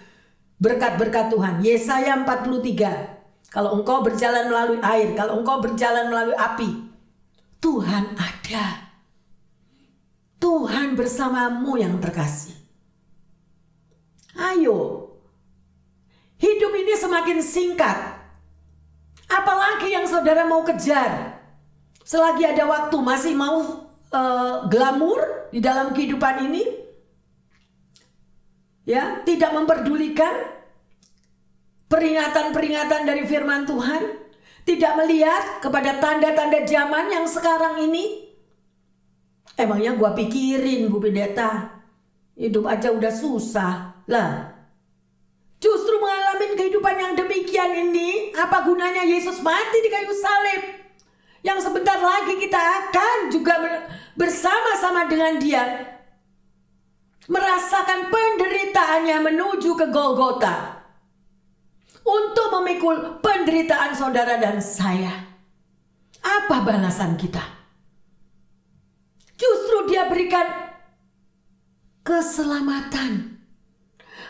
[0.63, 1.59] berkat-berkat Tuhan.
[1.59, 3.16] Yesaya 43
[3.47, 6.69] kalau engkau berjalan melalui air, kalau engkau berjalan melalui api,
[7.63, 8.91] Tuhan ada.
[10.37, 12.53] Tuhan bersamamu yang terkasih.
[14.37, 15.09] Ayo,
[16.37, 17.97] hidup ini semakin singkat.
[19.25, 21.41] Apalagi yang saudara mau kejar.
[22.05, 23.59] Selagi ada waktu masih mau
[24.13, 26.63] uh, glamur di dalam kehidupan ini,
[28.87, 30.56] ya tidak memperdulikan
[31.87, 34.03] peringatan-peringatan dari firman Tuhan,
[34.67, 38.27] tidak melihat kepada tanda-tanda zaman yang sekarang ini.
[39.57, 41.81] Emangnya gua pikirin Bu Pendeta,
[42.37, 44.03] hidup aja udah susah.
[44.05, 44.53] Lah,
[45.57, 50.61] justru mengalami kehidupan yang demikian ini, apa gunanya Yesus mati di kayu salib?
[51.41, 53.55] Yang sebentar lagi kita akan juga
[54.19, 55.63] bersama-sama dengan dia
[57.27, 60.76] merasakan penderitaannya menuju ke Golgota
[62.07, 65.27] untuk memikul penderitaan saudara dan saya.
[66.23, 67.43] Apa balasan kita?
[69.35, 70.47] Justru dia berikan
[72.07, 73.37] keselamatan.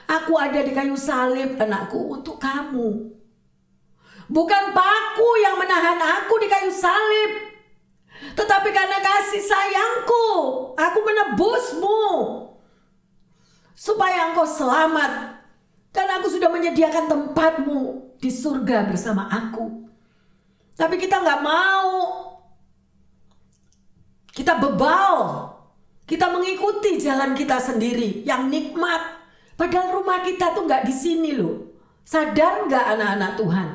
[0.09, 3.13] Aku ada di kayu salib anakku untuk kamu.
[4.27, 7.31] Bukan paku yang menahan aku di kayu salib.
[8.17, 10.25] Tetapi karena kasih sayangku,
[10.73, 12.03] aku menebusmu.
[13.77, 15.36] Supaya engkau selamat
[15.91, 19.87] dan aku sudah menyediakan tempatmu di surga bersama aku.
[20.77, 21.91] Tapi kita nggak mau.
[24.29, 25.17] Kita bebal.
[26.07, 29.19] Kita mengikuti jalan kita sendiri yang nikmat.
[29.57, 31.73] Padahal rumah kita tuh nggak di sini loh.
[32.05, 33.69] Sadar nggak anak-anak Tuhan?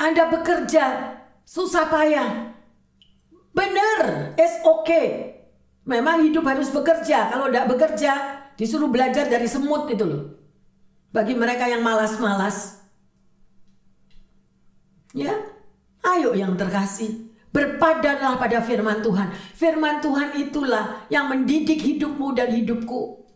[0.00, 0.84] Anda bekerja
[1.44, 2.56] susah payah.
[3.52, 5.36] Benar, it's okay.
[5.84, 7.28] Memang hidup harus bekerja.
[7.28, 10.22] Kalau tidak bekerja, Disuruh belajar dari semut itu loh.
[11.12, 12.80] Bagi mereka yang malas-malas.
[15.12, 15.36] Ya,
[16.04, 17.32] ayo yang terkasih.
[17.52, 19.28] Berpadanlah pada firman Tuhan.
[19.52, 23.28] Firman Tuhan itulah yang mendidik hidupmu dan hidupku.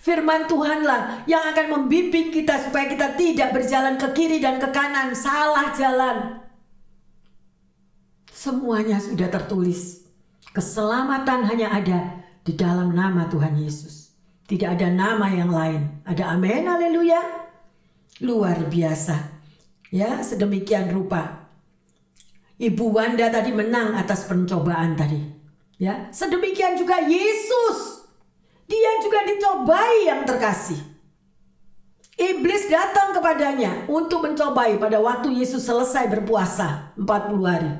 [0.00, 5.12] Firman Tuhanlah yang akan membimbing kita supaya kita tidak berjalan ke kiri dan ke kanan,
[5.12, 6.40] salah jalan.
[8.32, 10.08] Semuanya sudah tertulis.
[10.56, 13.99] Keselamatan hanya ada di dalam nama Tuhan Yesus.
[14.50, 16.02] Tidak ada nama yang lain.
[16.02, 17.22] Ada amin, haleluya.
[18.26, 19.38] Luar biasa.
[19.94, 21.46] Ya, sedemikian rupa.
[22.58, 25.22] Ibu Wanda tadi menang atas pencobaan tadi.
[25.78, 28.10] Ya, sedemikian juga Yesus.
[28.66, 30.82] Dia juga dicobai yang terkasih.
[32.18, 37.72] Iblis datang kepadanya untuk mencobai pada waktu Yesus selesai berpuasa 40 hari.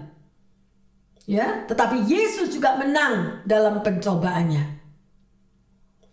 [1.26, 4.79] Ya, tetapi Yesus juga menang dalam pencobaannya.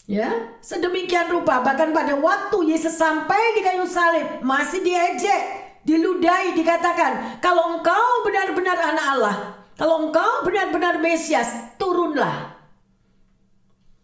[0.08, 5.42] Ya, sedemikian rupa bahkan pada waktu Yesus sampai di kayu salib masih diejek,
[5.84, 9.38] diludai dikatakan, kalau engkau benar-benar anak Allah,
[9.76, 12.56] kalau engkau benar-benar Mesias, turunlah.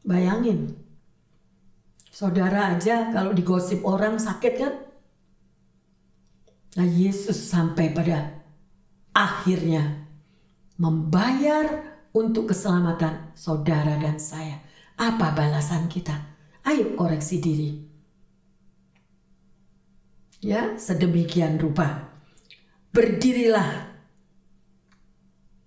[0.04, 0.76] Bayangin.
[2.12, 4.74] Saudara aja kalau digosip orang sakit kan?
[6.78, 8.44] Nah Yesus sampai pada
[9.16, 10.04] akhirnya
[10.76, 14.62] membayar untuk keselamatan saudara dan saya.
[14.98, 16.14] Apa balasan kita?
[16.64, 17.72] Ayo koreksi diri.
[20.44, 22.12] Ya, sedemikian rupa.
[22.94, 23.96] Berdirilah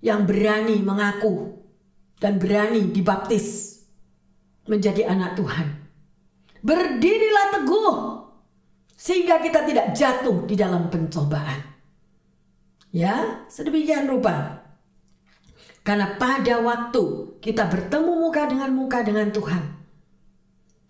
[0.04, 1.58] yang berani mengaku
[2.20, 3.80] dan berani dibaptis
[4.68, 5.68] menjadi anak Tuhan.
[6.66, 7.94] berdirilah teguh
[8.98, 11.62] sehingga kita tidak jatuh di dalam pencobaan.
[12.90, 14.65] Ya, sedemikian rupa.
[15.87, 19.62] Karena pada waktu kita bertemu muka dengan muka dengan Tuhan,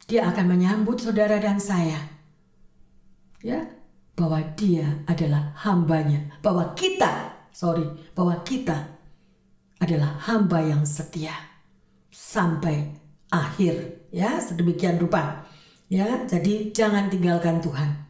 [0.09, 2.01] Dia akan menyambut saudara dan saya.
[3.45, 3.69] Ya,
[4.17, 7.85] bahwa Dia adalah hambanya, bahwa kita, sorry,
[8.17, 8.97] bahwa kita
[9.77, 11.37] adalah hamba yang setia
[12.09, 12.97] sampai
[13.29, 14.09] akhir.
[14.09, 15.45] Ya, sedemikian rupa.
[15.93, 18.09] Ya, jadi jangan tinggalkan Tuhan.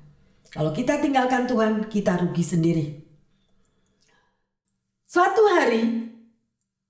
[0.54, 2.86] Kalau kita tinggalkan Tuhan, kita rugi sendiri.
[5.02, 6.14] Suatu hari,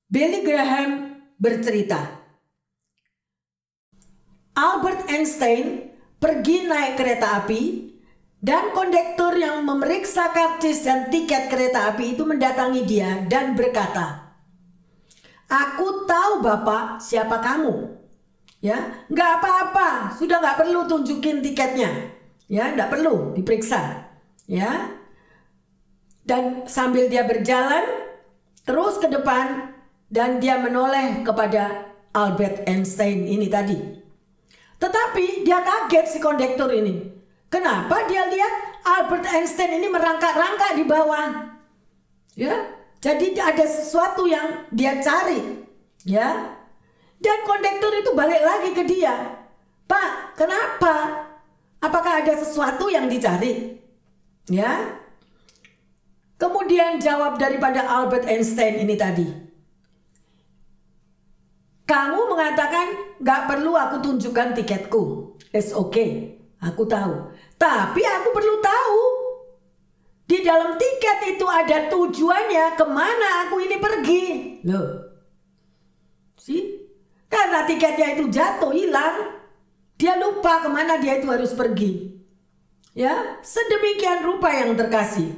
[0.06, 1.98] Billy Graham bercerita,
[4.54, 5.90] Albert Einstein
[6.22, 7.90] pergi naik kereta api
[8.38, 14.30] dan kondektur yang memeriksa karcis dan tiket kereta api itu mendatangi dia dan berkata,
[15.50, 17.98] Aku tahu bapak siapa kamu.
[18.62, 22.14] Ya, nggak apa-apa, sudah nggak perlu tunjukin tiketnya.
[22.46, 24.06] Ya, nggak perlu diperiksa.
[24.46, 24.94] Ya,
[26.22, 27.82] dan sambil dia berjalan
[28.62, 29.75] terus ke depan
[30.06, 33.76] dan dia menoleh kepada Albert Einstein ini tadi.
[34.76, 37.12] Tetapi dia kaget si kondektur ini.
[37.48, 41.56] Kenapa dia lihat Albert Einstein ini merangkak-rangkak di bawah?
[42.36, 42.68] Ya,
[43.00, 45.64] jadi ada sesuatu yang dia cari.
[46.04, 46.52] Ya.
[47.16, 49.40] Dan kondektur itu balik lagi ke dia.
[49.88, 51.24] Pak, kenapa?
[51.80, 53.80] Apakah ada sesuatu yang dicari?
[54.52, 55.00] Ya.
[56.36, 59.45] Kemudian jawab daripada Albert Einstein ini tadi.
[61.86, 65.34] Kamu mengatakan gak perlu aku tunjukkan tiketku.
[65.54, 67.30] It's okay, aku tahu.
[67.54, 69.02] Tapi aku perlu tahu
[70.26, 74.24] di dalam tiket itu ada tujuannya ke mana aku ini pergi.
[74.66, 75.14] Loh,
[76.34, 76.90] sih?
[77.30, 79.38] Karena tiketnya itu jatuh, hilang.
[79.94, 82.18] Dia lupa ke mana dia itu harus pergi.
[82.98, 85.30] Ya, sedemikian rupa yang terkasih.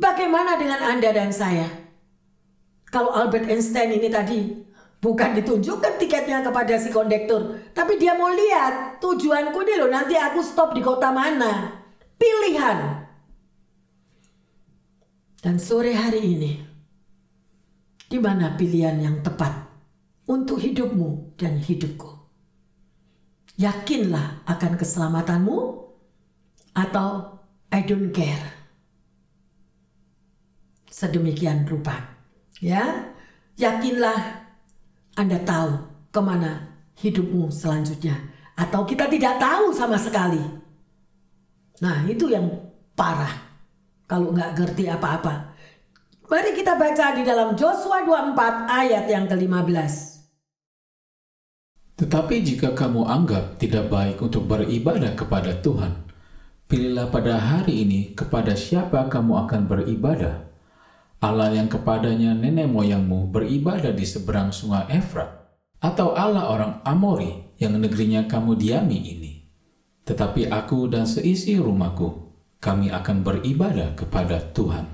[0.00, 1.68] Bagaimana dengan Anda dan saya?
[2.88, 4.40] Kalau Albert Einstein ini tadi
[4.96, 10.40] Bukan ditunjukkan tiketnya kepada si kondektur, tapi dia mau lihat tujuanku ini loh nanti aku
[10.40, 11.84] stop di kota mana.
[12.16, 13.04] Pilihan.
[15.36, 16.52] Dan sore hari ini,
[18.08, 19.52] di mana pilihan yang tepat
[20.26, 22.16] untuk hidupmu dan hidupku?
[23.60, 25.58] Yakinlah akan keselamatanmu
[26.72, 27.36] atau
[27.70, 28.56] I don't care.
[30.88, 32.16] Sedemikian rupa.
[32.58, 33.12] Ya,
[33.60, 34.45] yakinlah
[35.16, 35.72] anda tahu
[36.12, 38.14] ke mana hidupmu selanjutnya.
[38.56, 40.40] Atau kita tidak tahu sama sekali.
[41.80, 42.48] Nah itu yang
[42.92, 43.32] parah.
[44.06, 45.56] Kalau nggak ngerti apa-apa.
[46.26, 49.92] Mari kita baca di dalam Joshua 24 ayat yang ke-15.
[51.96, 56.06] Tetapi jika kamu anggap tidak baik untuk beribadah kepada Tuhan,
[56.68, 60.46] pilihlah pada hari ini kepada siapa kamu akan beribadah
[61.16, 65.32] Allah yang kepadanya nenek moyangmu beribadah di seberang sungai Efrat,
[65.80, 69.32] atau Allah orang Amori yang negerinya kamu diami ini.
[70.04, 74.86] Tetapi aku dan seisi rumahku, kami akan beribadah kepada Tuhan.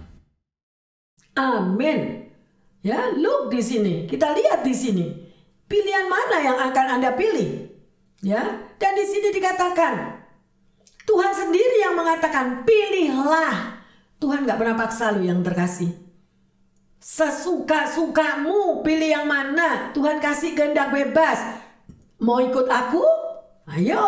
[1.36, 2.30] Amin.
[2.82, 3.94] Ya, look di sini.
[4.06, 5.06] Kita lihat di sini.
[5.66, 7.70] Pilihan mana yang akan Anda pilih?
[8.22, 8.42] Ya,
[8.78, 10.22] dan di sini dikatakan
[11.02, 13.82] Tuhan sendiri yang mengatakan pilihlah.
[14.22, 15.90] Tuhan gak pernah paksa lu yang terkasih.
[17.02, 19.90] Sesuka-sukamu pilih yang mana.
[19.90, 21.58] Tuhan kasih kehendak bebas.
[22.22, 23.02] Mau ikut aku?
[23.66, 24.06] Ayo,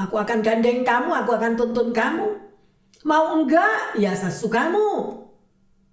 [0.00, 2.40] aku akan gandeng kamu, aku akan tuntun kamu.
[3.04, 3.92] Mau enggak?
[4.00, 5.20] Ya sesukamu.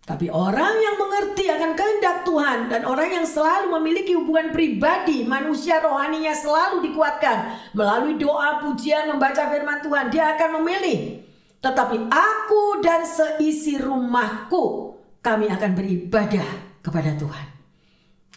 [0.07, 5.84] Tapi orang yang mengerti akan kehendak Tuhan dan orang yang selalu memiliki hubungan pribadi, manusia
[5.84, 11.28] rohaninya selalu dikuatkan melalui doa, pujian, membaca firman Tuhan, dia akan memilih.
[11.59, 14.86] Tetapi aku dan seisi rumahku
[15.28, 16.47] kami akan beribadah
[16.80, 17.47] kepada Tuhan.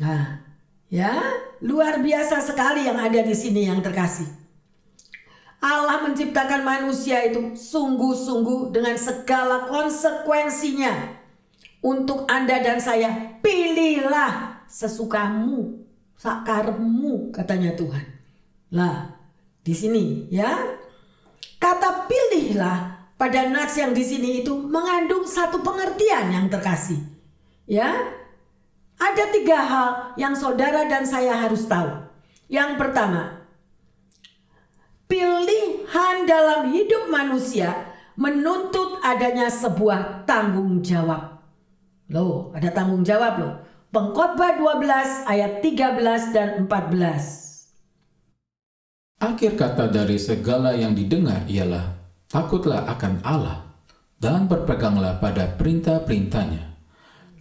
[0.03, 0.43] Nah,
[0.91, 1.23] ya,
[1.63, 4.27] luar biasa sekali yang ada di sini yang terkasih.
[5.63, 11.23] Allah menciptakan manusia itu sungguh-sungguh dengan segala konsekuensinya.
[11.81, 15.87] Untuk Anda dan saya, pilihlah sesukamu,
[16.19, 18.05] sakarmu, katanya Tuhan.
[18.75, 19.15] Lah,
[19.63, 20.59] di sini ya,
[21.57, 27.05] kata pilihlah pada nats yang di sini itu mengandung satu pengertian yang terkasih.
[27.69, 28.17] Ya,
[28.97, 32.01] ada tiga hal yang saudara dan saya harus tahu.
[32.49, 33.45] Yang pertama,
[35.05, 41.45] pilihan dalam hidup manusia menuntut adanya sebuah tanggung jawab.
[42.09, 43.55] Loh, ada tanggung jawab loh.
[43.93, 47.69] Pengkhotbah 12 ayat 13 dan 14.
[49.21, 52.00] Akhir kata dari segala yang didengar ialah
[52.31, 53.67] takutlah akan Allah
[54.23, 56.71] dan berpeganglah pada perintah-perintahnya.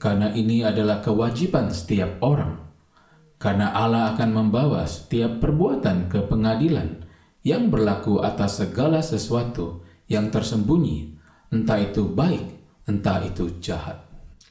[0.02, 2.58] Karena ini adalah kewajiban setiap orang.
[3.40, 7.06] Karena Allah akan membawa setiap perbuatan ke pengadilan
[7.46, 11.16] yang berlaku atas segala sesuatu yang tersembunyi,
[11.54, 12.44] entah itu baik,
[12.90, 14.02] entah itu jahat.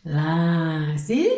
[0.09, 1.29] Lah, sih?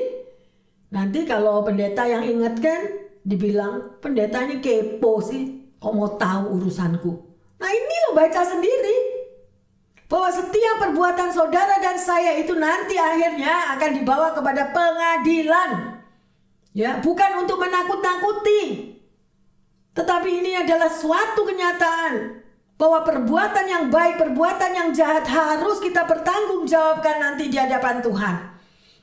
[0.94, 7.29] Nanti kalau pendeta yang ingatkan, dibilang pendeta ini kepo sih Kok mau tahu urusanku?
[7.60, 9.20] Nah ini lo baca sendiri.
[10.10, 16.02] Bahwa setiap perbuatan saudara dan saya itu nanti akhirnya akan dibawa kepada pengadilan.
[16.74, 18.90] Ya, bukan untuk menakut-nakuti.
[19.94, 22.42] Tetapi ini adalah suatu kenyataan
[22.80, 28.34] bahwa perbuatan yang baik, perbuatan yang jahat harus kita pertanggungjawabkan nanti di hadapan Tuhan.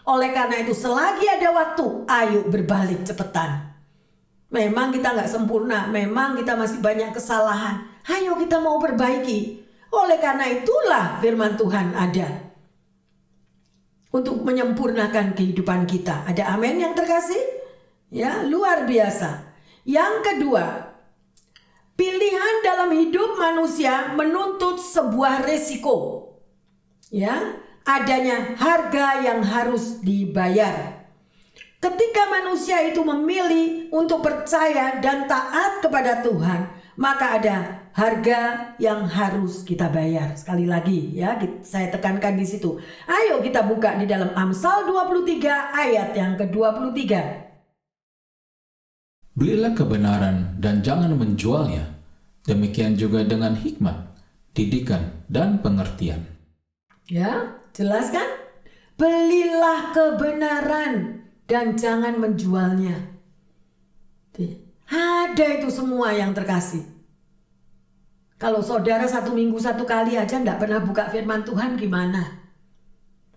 [0.07, 3.66] Oleh karena itu selagi ada waktu, ayo berbalik cepetan.
[4.47, 7.83] Memang kita nggak sempurna, memang kita masih banyak kesalahan.
[8.07, 9.59] Ayo kita mau perbaiki.
[9.91, 12.47] Oleh karena itulah firman Tuhan ada.
[14.15, 16.23] Untuk menyempurnakan kehidupan kita.
[16.23, 17.39] Ada amin yang terkasih?
[18.07, 19.51] Ya, luar biasa.
[19.83, 20.95] Yang kedua,
[21.99, 26.23] pilihan dalam hidup manusia menuntut sebuah resiko.
[27.11, 30.96] Ya, adanya harga yang harus dibayar.
[31.77, 37.57] Ketika manusia itu memilih untuk percaya dan taat kepada Tuhan, maka ada
[37.93, 40.33] harga yang harus kita bayar.
[40.33, 42.81] Sekali lagi ya, saya tekankan di situ.
[43.05, 47.01] Ayo kita buka di dalam Amsal 23 ayat yang ke-23.
[49.37, 51.93] Belilah kebenaran dan jangan menjualnya.
[52.41, 54.17] Demikian juga dengan hikmat,
[54.57, 56.25] didikan, dan pengertian.
[57.05, 58.25] Ya, jelas kan?
[58.97, 61.16] Belilah kebenaran
[61.47, 63.17] dan jangan menjualnya.
[64.87, 66.85] Ada itu semua yang terkasih.
[68.37, 72.45] Kalau saudara satu minggu satu kali aja nggak pernah buka firman Tuhan gimana?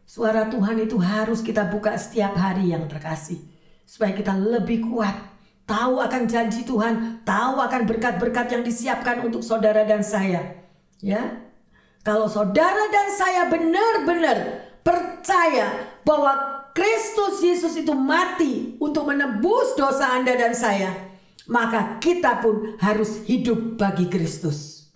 [0.04, 3.40] Suara Tuhan itu harus kita buka setiap hari yang terkasih.
[3.86, 5.14] Supaya kita lebih kuat.
[5.64, 7.22] Tahu akan janji Tuhan.
[7.22, 10.66] Tahu akan berkat-berkat yang disiapkan untuk saudara dan saya.
[10.98, 11.46] Ya,
[12.02, 14.38] Kalau saudara dan saya benar-benar
[14.82, 16.32] percaya bahwa
[16.70, 20.90] Kristus Yesus itu mati untuk menebus dosa Anda dan saya,
[21.50, 24.90] maka kita pun harus hidup bagi Kristus.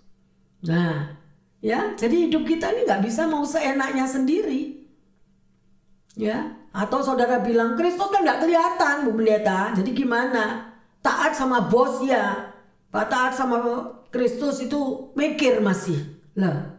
[0.65, 1.19] Nah,
[1.59, 4.87] ya, jadi hidup kita ini nggak bisa mau seenaknya sendiri.
[6.15, 9.75] Ya, atau saudara bilang Kristus kan nggak kelihatan, Bu Pendeta.
[9.75, 10.75] Jadi gimana?
[11.03, 12.55] Taat sama bos ya.
[12.95, 13.59] Pak taat sama
[14.15, 15.99] Kristus itu mikir masih.
[16.39, 16.79] Lah,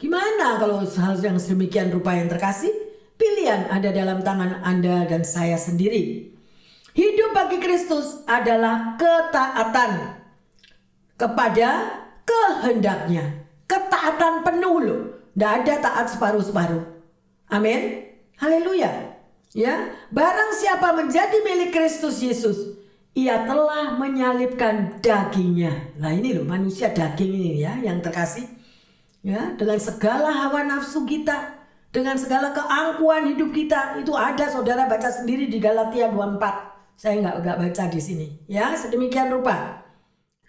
[0.00, 2.72] gimana kalau hal yang sedemikian rupa yang terkasih?
[3.20, 6.32] Pilihan ada dalam tangan Anda dan saya sendiri.
[6.96, 10.16] Hidup bagi Kristus adalah ketaatan
[11.20, 13.44] kepada kehendaknya.
[13.68, 15.02] Ketaatan penuh loh.
[15.36, 16.80] Tidak ada taat separuh-separuh.
[17.52, 18.08] Amin.
[18.40, 19.20] Haleluya.
[19.52, 22.78] Ya, barang siapa menjadi milik Kristus Yesus,
[23.12, 25.92] ia telah menyalibkan dagingnya.
[25.98, 28.46] Nah ini loh manusia daging ini ya yang terkasih.
[29.20, 31.59] Ya, dengan segala hawa nafsu kita,
[31.90, 37.36] dengan segala keangkuhan hidup kita itu ada saudara baca sendiri di Galatia 24 saya nggak
[37.42, 38.28] nggak baca di sini.
[38.46, 39.82] Ya sedemikian rupa.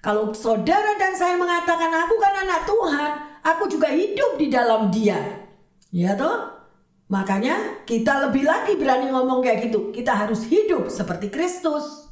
[0.04, 3.12] Kalau saudara dan saya mengatakan aku kan anak Tuhan
[3.42, 5.48] aku juga hidup di dalam dia.
[5.90, 6.62] Ya toh?
[7.08, 9.96] Makanya kita lebih lagi berani ngomong kayak gitu.
[9.96, 12.12] Kita harus hidup seperti Kristus.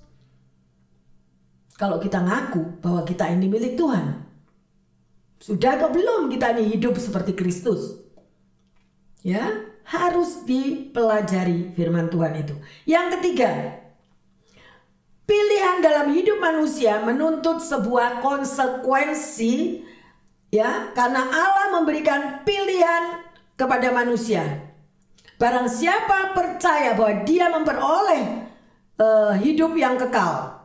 [1.76, 4.28] Kalau kita ngaku bahwa kita ini milik Tuhan
[5.40, 8.09] sudah atau belum kita ini hidup seperti Kristus
[9.20, 12.56] Ya, harus dipelajari firman Tuhan itu.
[12.88, 13.52] Yang ketiga,
[15.28, 19.84] pilihan dalam hidup manusia menuntut sebuah konsekuensi
[20.54, 23.28] ya, karena Allah memberikan pilihan
[23.60, 24.72] kepada manusia.
[25.36, 28.24] Barang siapa percaya bahwa dia memperoleh
[29.00, 30.60] uh, hidup yang kekal.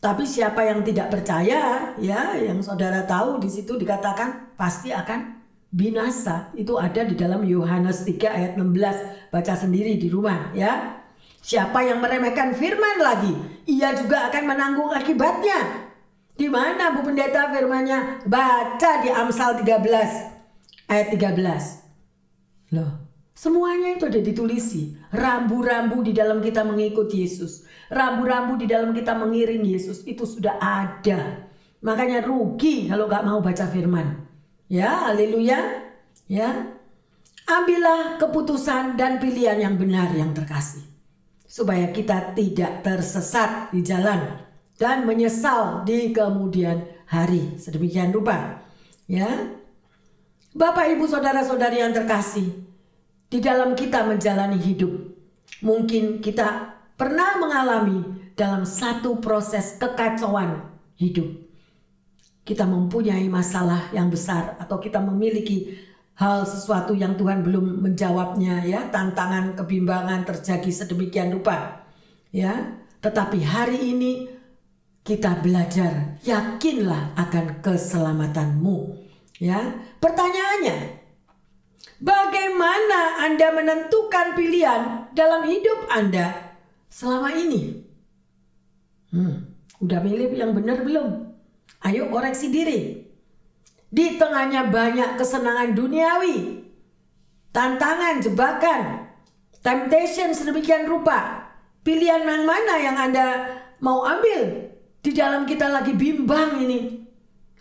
[0.00, 5.39] Tapi siapa yang tidak percaya, ya, yang saudara tahu di situ dikatakan pasti akan
[5.70, 10.98] binasa itu ada di dalam Yohanes 3 ayat 16 baca sendiri di rumah ya.
[11.40, 13.32] Siapa yang meremehkan firman lagi
[13.64, 15.88] ia juga akan menanggung akibatnya.
[16.36, 18.26] Di mana Bu Pendeta firmannya?
[18.26, 24.98] Baca di Amsal 13 ayat 13 loh semuanya itu ada ditulisi.
[25.10, 27.66] Rambu-rambu di dalam kita mengikut Yesus.
[27.90, 31.50] Rambu-rambu di dalam kita mengiring Yesus itu sudah ada.
[31.80, 34.29] Makanya rugi kalau nggak mau baca firman
[34.70, 35.90] Ya, haleluya.
[36.30, 36.78] Ya.
[37.42, 40.86] Ambillah keputusan dan pilihan yang benar yang terkasih.
[41.42, 44.46] Supaya kita tidak tersesat di jalan.
[44.80, 47.60] dan menyesal di kemudian hari.
[47.60, 48.64] Sedemikian rupa.
[49.04, 49.28] Ya.
[50.56, 52.48] Bapak Ibu saudara-saudari yang terkasih,
[53.28, 54.88] di dalam kita menjalani hidup,
[55.60, 60.64] mungkin kita pernah mengalami dalam satu proses kekacauan
[60.96, 61.49] hidup.
[62.50, 65.70] Kita mempunyai masalah yang besar atau kita memiliki
[66.18, 71.86] hal sesuatu yang Tuhan belum menjawabnya ya, tantangan kebimbangan terjadi sedemikian rupa.
[72.34, 74.26] Ya, tetapi hari ini
[75.06, 78.98] kita belajar, yakinlah akan keselamatanmu.
[79.38, 81.06] Ya, pertanyaannya,
[82.02, 86.58] bagaimana Anda menentukan pilihan dalam hidup Anda
[86.90, 87.86] selama ini?
[89.14, 91.29] Hmm, udah milih yang benar belum?
[91.80, 93.08] Ayo koreksi diri.
[93.90, 96.62] Di tengahnya banyak kesenangan duniawi,
[97.50, 99.10] tantangan, jebakan,
[99.64, 101.50] temptation sedemikian rupa.
[101.80, 103.26] Pilihan yang mana yang Anda
[103.80, 104.70] mau ambil?
[105.00, 107.00] Di dalam kita lagi bimbang ini.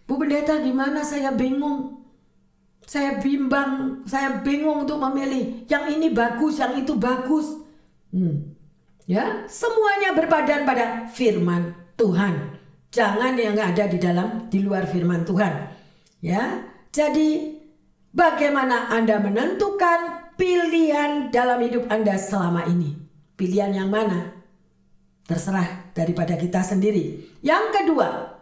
[0.03, 2.03] Bu Pendeta gimana saya bingung.
[2.83, 5.63] Saya bimbang, saya bingung untuk memilih.
[5.69, 7.63] Yang ini bagus, yang itu bagus.
[8.11, 8.57] Hmm.
[9.07, 12.58] Ya, semuanya berpadan pada firman Tuhan.
[12.89, 15.53] Jangan yang ada di dalam di luar firman Tuhan.
[16.25, 16.65] Ya.
[16.89, 17.61] Jadi
[18.09, 22.97] bagaimana Anda menentukan pilihan dalam hidup Anda selama ini?
[23.37, 24.33] Pilihan yang mana?
[25.29, 27.37] Terserah daripada kita sendiri.
[27.45, 28.39] Yang kedua,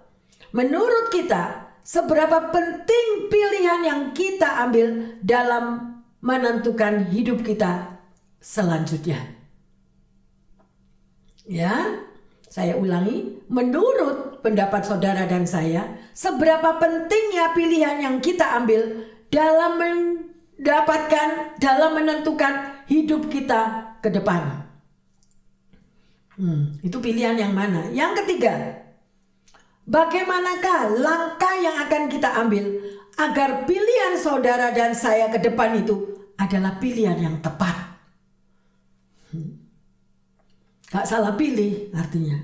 [0.56, 8.00] Menurut kita, seberapa penting pilihan yang kita ambil dalam menentukan hidup kita
[8.40, 9.38] selanjutnya.
[11.48, 12.04] Ya,
[12.48, 15.84] saya ulangi, menurut pendapat saudara dan saya,
[16.16, 24.64] seberapa pentingnya pilihan yang kita ambil dalam mendapatkan, dalam menentukan hidup kita ke depan.
[26.40, 27.92] Hmm, itu pilihan yang mana?
[27.92, 28.88] Yang ketiga,
[29.88, 32.76] Bagaimanakah langkah yang akan kita ambil
[33.16, 37.96] agar pilihan saudara dan saya ke depan itu adalah pilihan yang tepat?
[39.32, 39.64] Hmm.
[40.92, 42.36] Gak salah pilih artinya.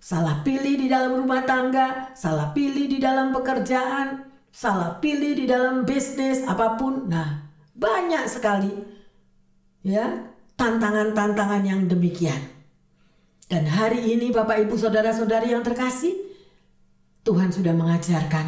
[0.00, 5.84] Salah pilih di dalam rumah tangga, salah pilih di dalam pekerjaan, salah pilih di dalam
[5.84, 7.04] bisnis apa pun.
[7.04, 7.44] Nah,
[7.76, 8.72] banyak sekali
[9.84, 10.24] ya
[10.56, 12.40] tantangan-tantangan yang demikian.
[13.44, 16.16] Dan hari ini Bapak Ibu Saudara-saudari yang terkasih,
[17.20, 18.46] Tuhan sudah mengajarkan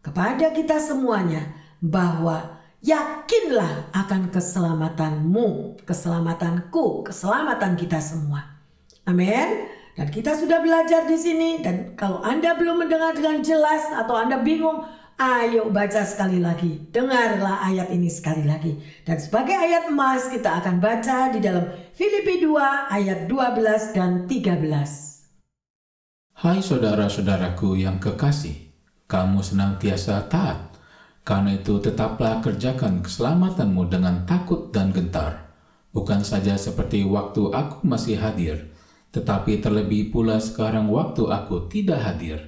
[0.00, 1.52] kepada kita semuanya
[1.84, 8.56] bahwa yakinlah akan keselamatanmu, keselamatanku, keselamatan kita semua.
[9.04, 9.83] Amin.
[9.94, 14.42] Dan kita sudah belajar di sini dan kalau Anda belum mendengar dengan jelas atau Anda
[14.42, 14.82] bingung,
[15.14, 16.90] ayo baca sekali lagi.
[16.90, 18.74] Dengarlah ayat ini sekali lagi.
[19.06, 26.42] Dan sebagai ayat emas kita akan baca di dalam Filipi 2 ayat 12 dan 13.
[26.42, 28.74] Hai saudara-saudaraku yang kekasih,
[29.06, 30.74] kamu senantiasa taat.
[31.22, 35.54] Karena itu tetaplah kerjakan keselamatanmu dengan takut dan gentar.
[35.94, 38.73] Bukan saja seperti waktu aku masih hadir,
[39.14, 42.42] tetapi terlebih pula sekarang waktu aku tidak hadir.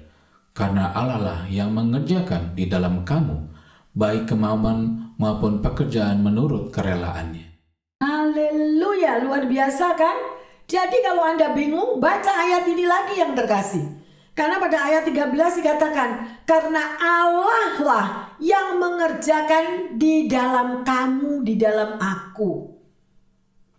[0.51, 3.47] Karena Allah lah yang mengerjakan di dalam kamu,
[3.95, 7.55] baik kemauan maupun pekerjaan menurut kerelaannya.
[8.03, 10.17] Haleluya, luar biasa kan?
[10.67, 14.03] Jadi kalau Anda bingung, baca ayat ini lagi yang terkasih.
[14.37, 16.09] Karena pada ayat 13 dikatakan,
[16.45, 18.07] karena Allah lah
[18.37, 22.76] yang mengerjakan di dalam kamu, di dalam aku.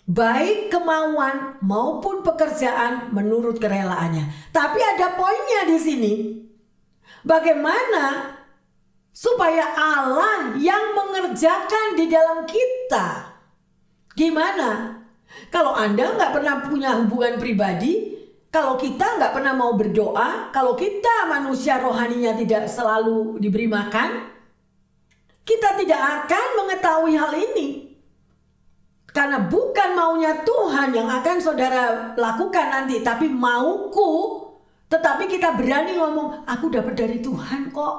[0.08, 4.55] Baik kemauan maupun pekerjaan menurut kerelaannya.
[4.55, 6.14] Tapi ada poinnya di sini.
[7.28, 8.32] Bagaimana
[9.12, 13.36] supaya Allah yang mengerjakan di dalam kita?
[14.16, 14.95] Gimana?
[15.51, 18.16] Kalau Anda nggak pernah punya hubungan pribadi,
[18.47, 24.32] kalau kita nggak pernah mau berdoa, kalau kita manusia rohaninya tidak selalu diberi makan,
[25.43, 27.87] kita tidak akan mengetahui hal ini.
[29.18, 34.45] Karena bukan maunya Tuhan yang akan saudara lakukan nanti, tapi mauku.
[34.93, 37.95] Tetapi kita berani ngomong, aku dapat dari Tuhan kok.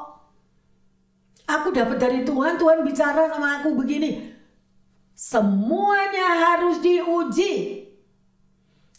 [1.51, 4.31] Aku dapat dari Tuhan, Tuhan bicara sama aku begini.
[5.19, 7.83] Semuanya harus diuji.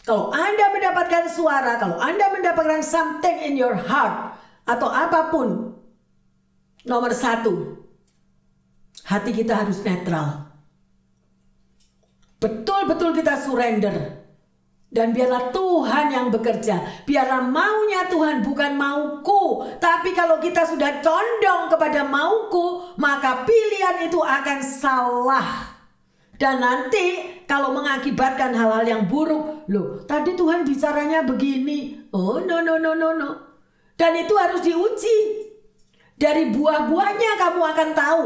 [0.04, 4.36] Kalau Anda mendapatkan suara, kalau Anda mendapatkan something in your heart
[4.68, 5.72] atau apa pun,
[6.84, 7.80] nomor satu,
[9.08, 10.49] hati kita harus netral.
[12.40, 14.20] Betul-betul kita surrender.
[14.90, 17.06] Dan biarlah Tuhan yang bekerja.
[17.06, 19.62] Biarlah maunya Tuhan bukan mauku.
[19.78, 25.78] Tapi kalau kita sudah condong kepada mauku, maka pilihan itu akan salah.
[26.40, 32.10] Dan nanti kalau mengakibatkan hal-hal yang buruk, loh tadi Tuhan bicaranya begini.
[32.16, 33.30] Oh no no no no no.
[33.94, 35.18] Dan itu harus diuji.
[36.16, 38.24] Dari buah-buahnya kamu akan tahu.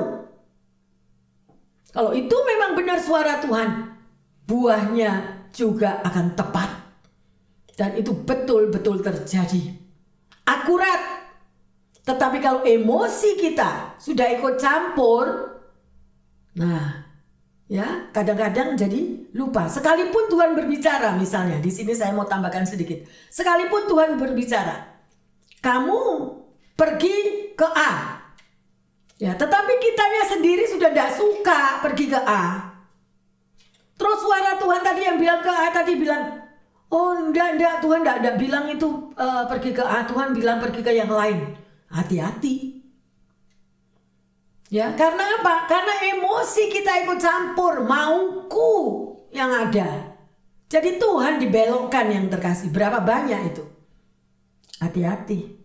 [1.93, 3.92] Kalau itu memang benar suara Tuhan,
[4.47, 6.69] buahnya juga akan tepat.
[7.73, 9.73] Dan itu betul-betul terjadi.
[10.45, 11.25] Akurat.
[12.03, 15.55] Tetapi kalau emosi kita sudah ikut campur,
[16.59, 17.07] nah
[17.71, 19.71] ya kadang-kadang jadi lupa.
[19.71, 23.07] Sekalipun Tuhan berbicara misalnya, di sini saya mau tambahkan sedikit.
[23.31, 24.83] Sekalipun Tuhan berbicara,
[25.63, 25.99] kamu
[26.75, 28.19] pergi ke A.
[29.23, 32.72] Ya, tetapi kitanya sendiri sudah tidak suka pergi ke A.
[34.03, 36.43] Terus suara Tuhan tadi yang bilang ke A tadi bilang,
[36.91, 40.83] oh enggak enggak Tuhan enggak, enggak bilang itu uh, pergi ke A, Tuhan bilang pergi
[40.83, 41.55] ke yang lain.
[41.87, 42.83] Hati-hati.
[44.67, 45.71] Ya, karena apa?
[45.71, 48.73] Karena emosi kita ikut campur, mauku
[49.31, 50.11] yang ada.
[50.67, 52.75] Jadi Tuhan dibelokkan yang terkasih.
[52.75, 53.63] Berapa banyak itu?
[54.83, 55.63] Hati-hati.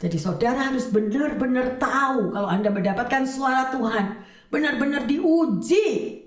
[0.00, 4.24] Jadi saudara harus benar-benar tahu kalau Anda mendapatkan suara Tuhan.
[4.48, 6.21] Benar-benar diuji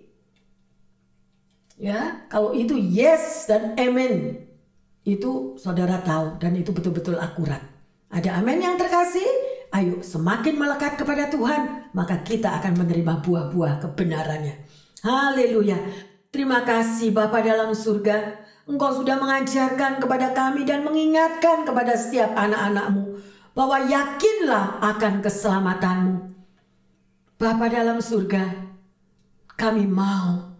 [1.85, 4.41] Ya, kalau itu yes dan amen.
[5.05, 7.61] Itu saudara tahu dan itu betul-betul akurat.
[8.09, 9.21] Ada amin yang terkasih?
[9.69, 14.65] Ayo semakin melekat kepada Tuhan, maka kita akan menerima buah-buah kebenarannya.
[15.05, 15.77] Haleluya.
[16.33, 18.33] Terima kasih Bapa dalam surga.
[18.65, 23.21] Engkau sudah mengajarkan kepada kami dan mengingatkan kepada setiap anak-anakmu
[23.53, 26.33] bahwa yakinlah akan keselamatanmu.
[27.37, 28.73] Bapa dalam surga,
[29.53, 30.54] kami mau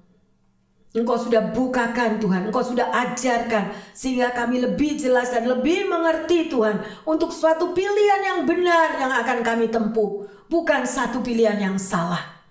[0.96, 6.80] Engkau sudah bukakan Tuhan, Engkau sudah ajarkan sehingga kami lebih jelas dan lebih mengerti Tuhan
[7.04, 12.48] untuk suatu pilihan yang benar yang akan kami tempuh, bukan satu pilihan yang salah.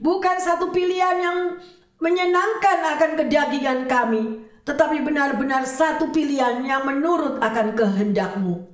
[0.00, 1.38] Bukan satu pilihan yang
[2.00, 8.64] menyenangkan akan kedagingan kami, tetapi benar-benar satu pilihan yang menurut akan kehendakmu.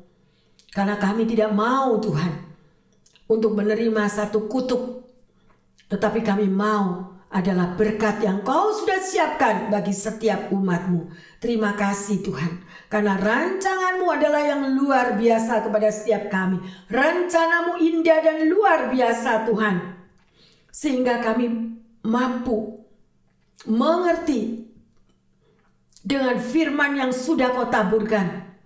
[0.70, 2.46] Karena kami tidak mau Tuhan
[3.26, 5.02] untuk menerima satu kutuk,
[5.90, 11.14] tetapi kami mau adalah berkat yang kau sudah siapkan bagi setiap umatmu.
[11.38, 12.66] Terima kasih Tuhan.
[12.90, 16.58] Karena rancanganmu adalah yang luar biasa kepada setiap kami.
[16.90, 19.76] Rencanamu indah dan luar biasa Tuhan.
[20.74, 22.82] Sehingga kami mampu
[23.70, 24.66] mengerti
[26.02, 28.58] dengan firman yang sudah kau taburkan.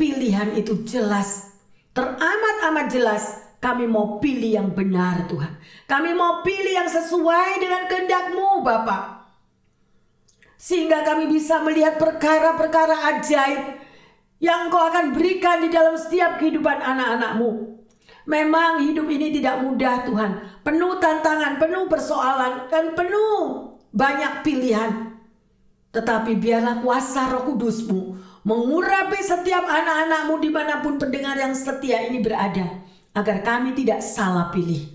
[0.00, 1.52] Pilihan itu jelas,
[1.92, 5.52] teramat-amat jelas kami mau pilih yang benar Tuhan.
[5.84, 9.28] Kami mau pilih yang sesuai dengan kehendakmu Bapak.
[10.56, 13.84] Sehingga kami bisa melihat perkara-perkara ajaib
[14.40, 17.76] yang kau akan berikan di dalam setiap kehidupan anak-anakmu.
[18.24, 20.32] Memang hidup ini tidak mudah Tuhan.
[20.64, 25.20] Penuh tantangan, penuh persoalan, dan penuh banyak pilihan.
[25.92, 32.24] Tetapi biarlah kuasa roh kudusmu mengurapi setiap anak-anakmu di mana pun pendengar yang setia ini
[32.24, 34.86] berada agar kami tidak salah pilih.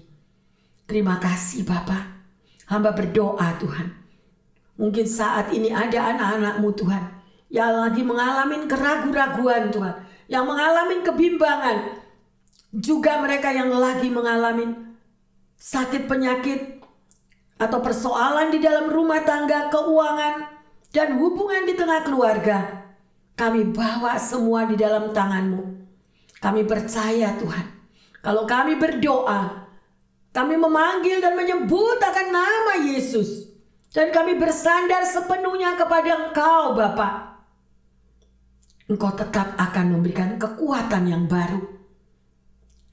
[0.86, 2.04] Terima kasih Bapak.
[2.70, 3.88] Hamba berdoa Tuhan.
[4.76, 7.04] Mungkin saat ini ada anak-anakmu Tuhan.
[7.52, 9.96] Yang lagi mengalami keraguan-raguan Tuhan.
[10.28, 11.78] Yang mengalami kebimbangan.
[12.76, 14.74] Juga mereka yang lagi mengalami
[15.56, 16.82] sakit penyakit.
[17.56, 20.52] Atau persoalan di dalam rumah tangga, keuangan.
[20.92, 22.84] Dan hubungan di tengah keluarga.
[23.36, 25.64] Kami bawa semua di dalam tanganmu.
[26.40, 27.75] Kami percaya Tuhan
[28.26, 29.70] kalau kami berdoa,
[30.34, 33.54] kami memanggil dan menyebut akan nama Yesus.
[33.94, 37.38] Dan kami bersandar sepenuhnya kepada Engkau Bapa.
[38.90, 41.70] Engkau tetap akan memberikan kekuatan yang baru.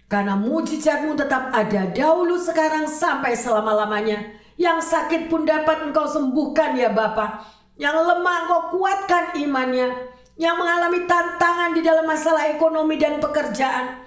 [0.05, 4.37] Karena mujizatmu tetap ada dahulu sekarang sampai selama-lamanya.
[4.61, 7.41] Yang sakit pun dapat engkau sembuhkan ya Bapa.
[7.81, 10.13] Yang lemah engkau kuatkan imannya.
[10.37, 14.02] Yang mengalami tantangan di dalam masalah ekonomi dan pekerjaan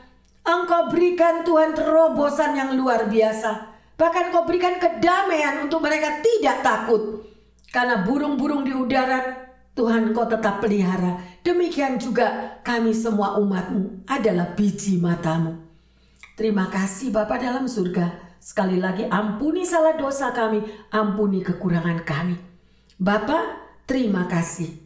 [0.45, 3.73] Engkau berikan Tuhan terobosan yang luar biasa.
[3.97, 7.25] Bahkan kau berikan kedamaian untuk mereka tidak takut.
[7.73, 11.17] Karena burung-burung di udara Tuhan kau tetap pelihara.
[11.41, 15.65] Demikian juga kami semua umatmu adalah biji matamu.
[16.37, 18.37] Terima kasih Bapa dalam surga.
[18.37, 20.61] Sekali lagi ampuni salah dosa kami,
[20.93, 22.37] ampuni kekurangan kami.
[23.01, 24.85] Bapa, terima kasih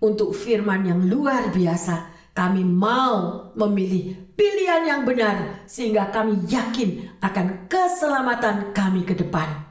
[0.00, 7.68] untuk firman yang luar biasa kami mau memilih pilihan yang benar sehingga kami yakin akan
[7.68, 9.68] keselamatan kami ke depan.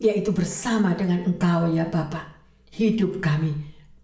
[0.00, 2.40] Yaitu bersama dengan Engkau ya Bapa.
[2.72, 3.52] Hidup kami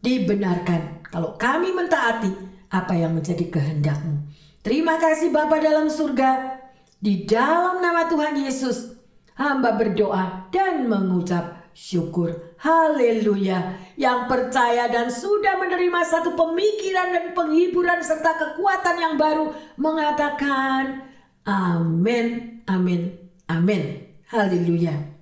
[0.05, 2.29] dibenarkan kalau kami mentaati
[2.69, 4.29] apa yang menjadi kehendakmu.
[4.61, 6.61] Terima kasih Bapa dalam surga.
[7.01, 8.93] Di dalam nama Tuhan Yesus,
[9.41, 12.46] hamba berdoa dan mengucap syukur.
[12.61, 13.77] Haleluya.
[13.97, 21.09] Yang percaya dan sudah menerima satu pemikiran dan penghiburan serta kekuatan yang baru mengatakan
[21.45, 23.17] amin, amin,
[23.49, 23.83] amin.
[24.27, 25.17] Haleluya.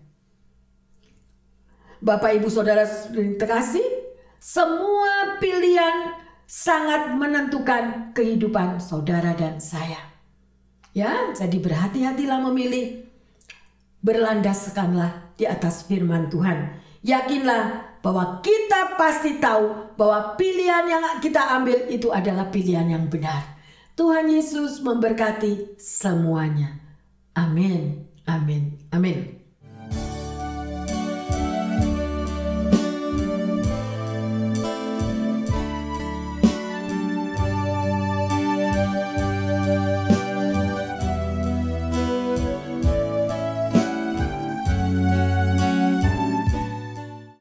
[2.04, 3.84] Bapak Ibu Saudara terkasih,
[4.36, 6.12] semua pilihan
[6.44, 10.12] sangat menentukan kehidupan saudara dan saya.
[10.92, 13.08] Ya, jadi berhati-hatilah memilih.
[14.04, 16.83] Berlandaskanlah di atas firman Tuhan.
[17.04, 23.60] Yakinlah bahwa kita pasti tahu bahwa pilihan yang kita ambil itu adalah pilihan yang benar.
[23.92, 26.80] Tuhan Yesus memberkati semuanya.
[27.36, 28.08] Amin.
[28.24, 28.80] Amin.
[28.88, 29.43] Amin.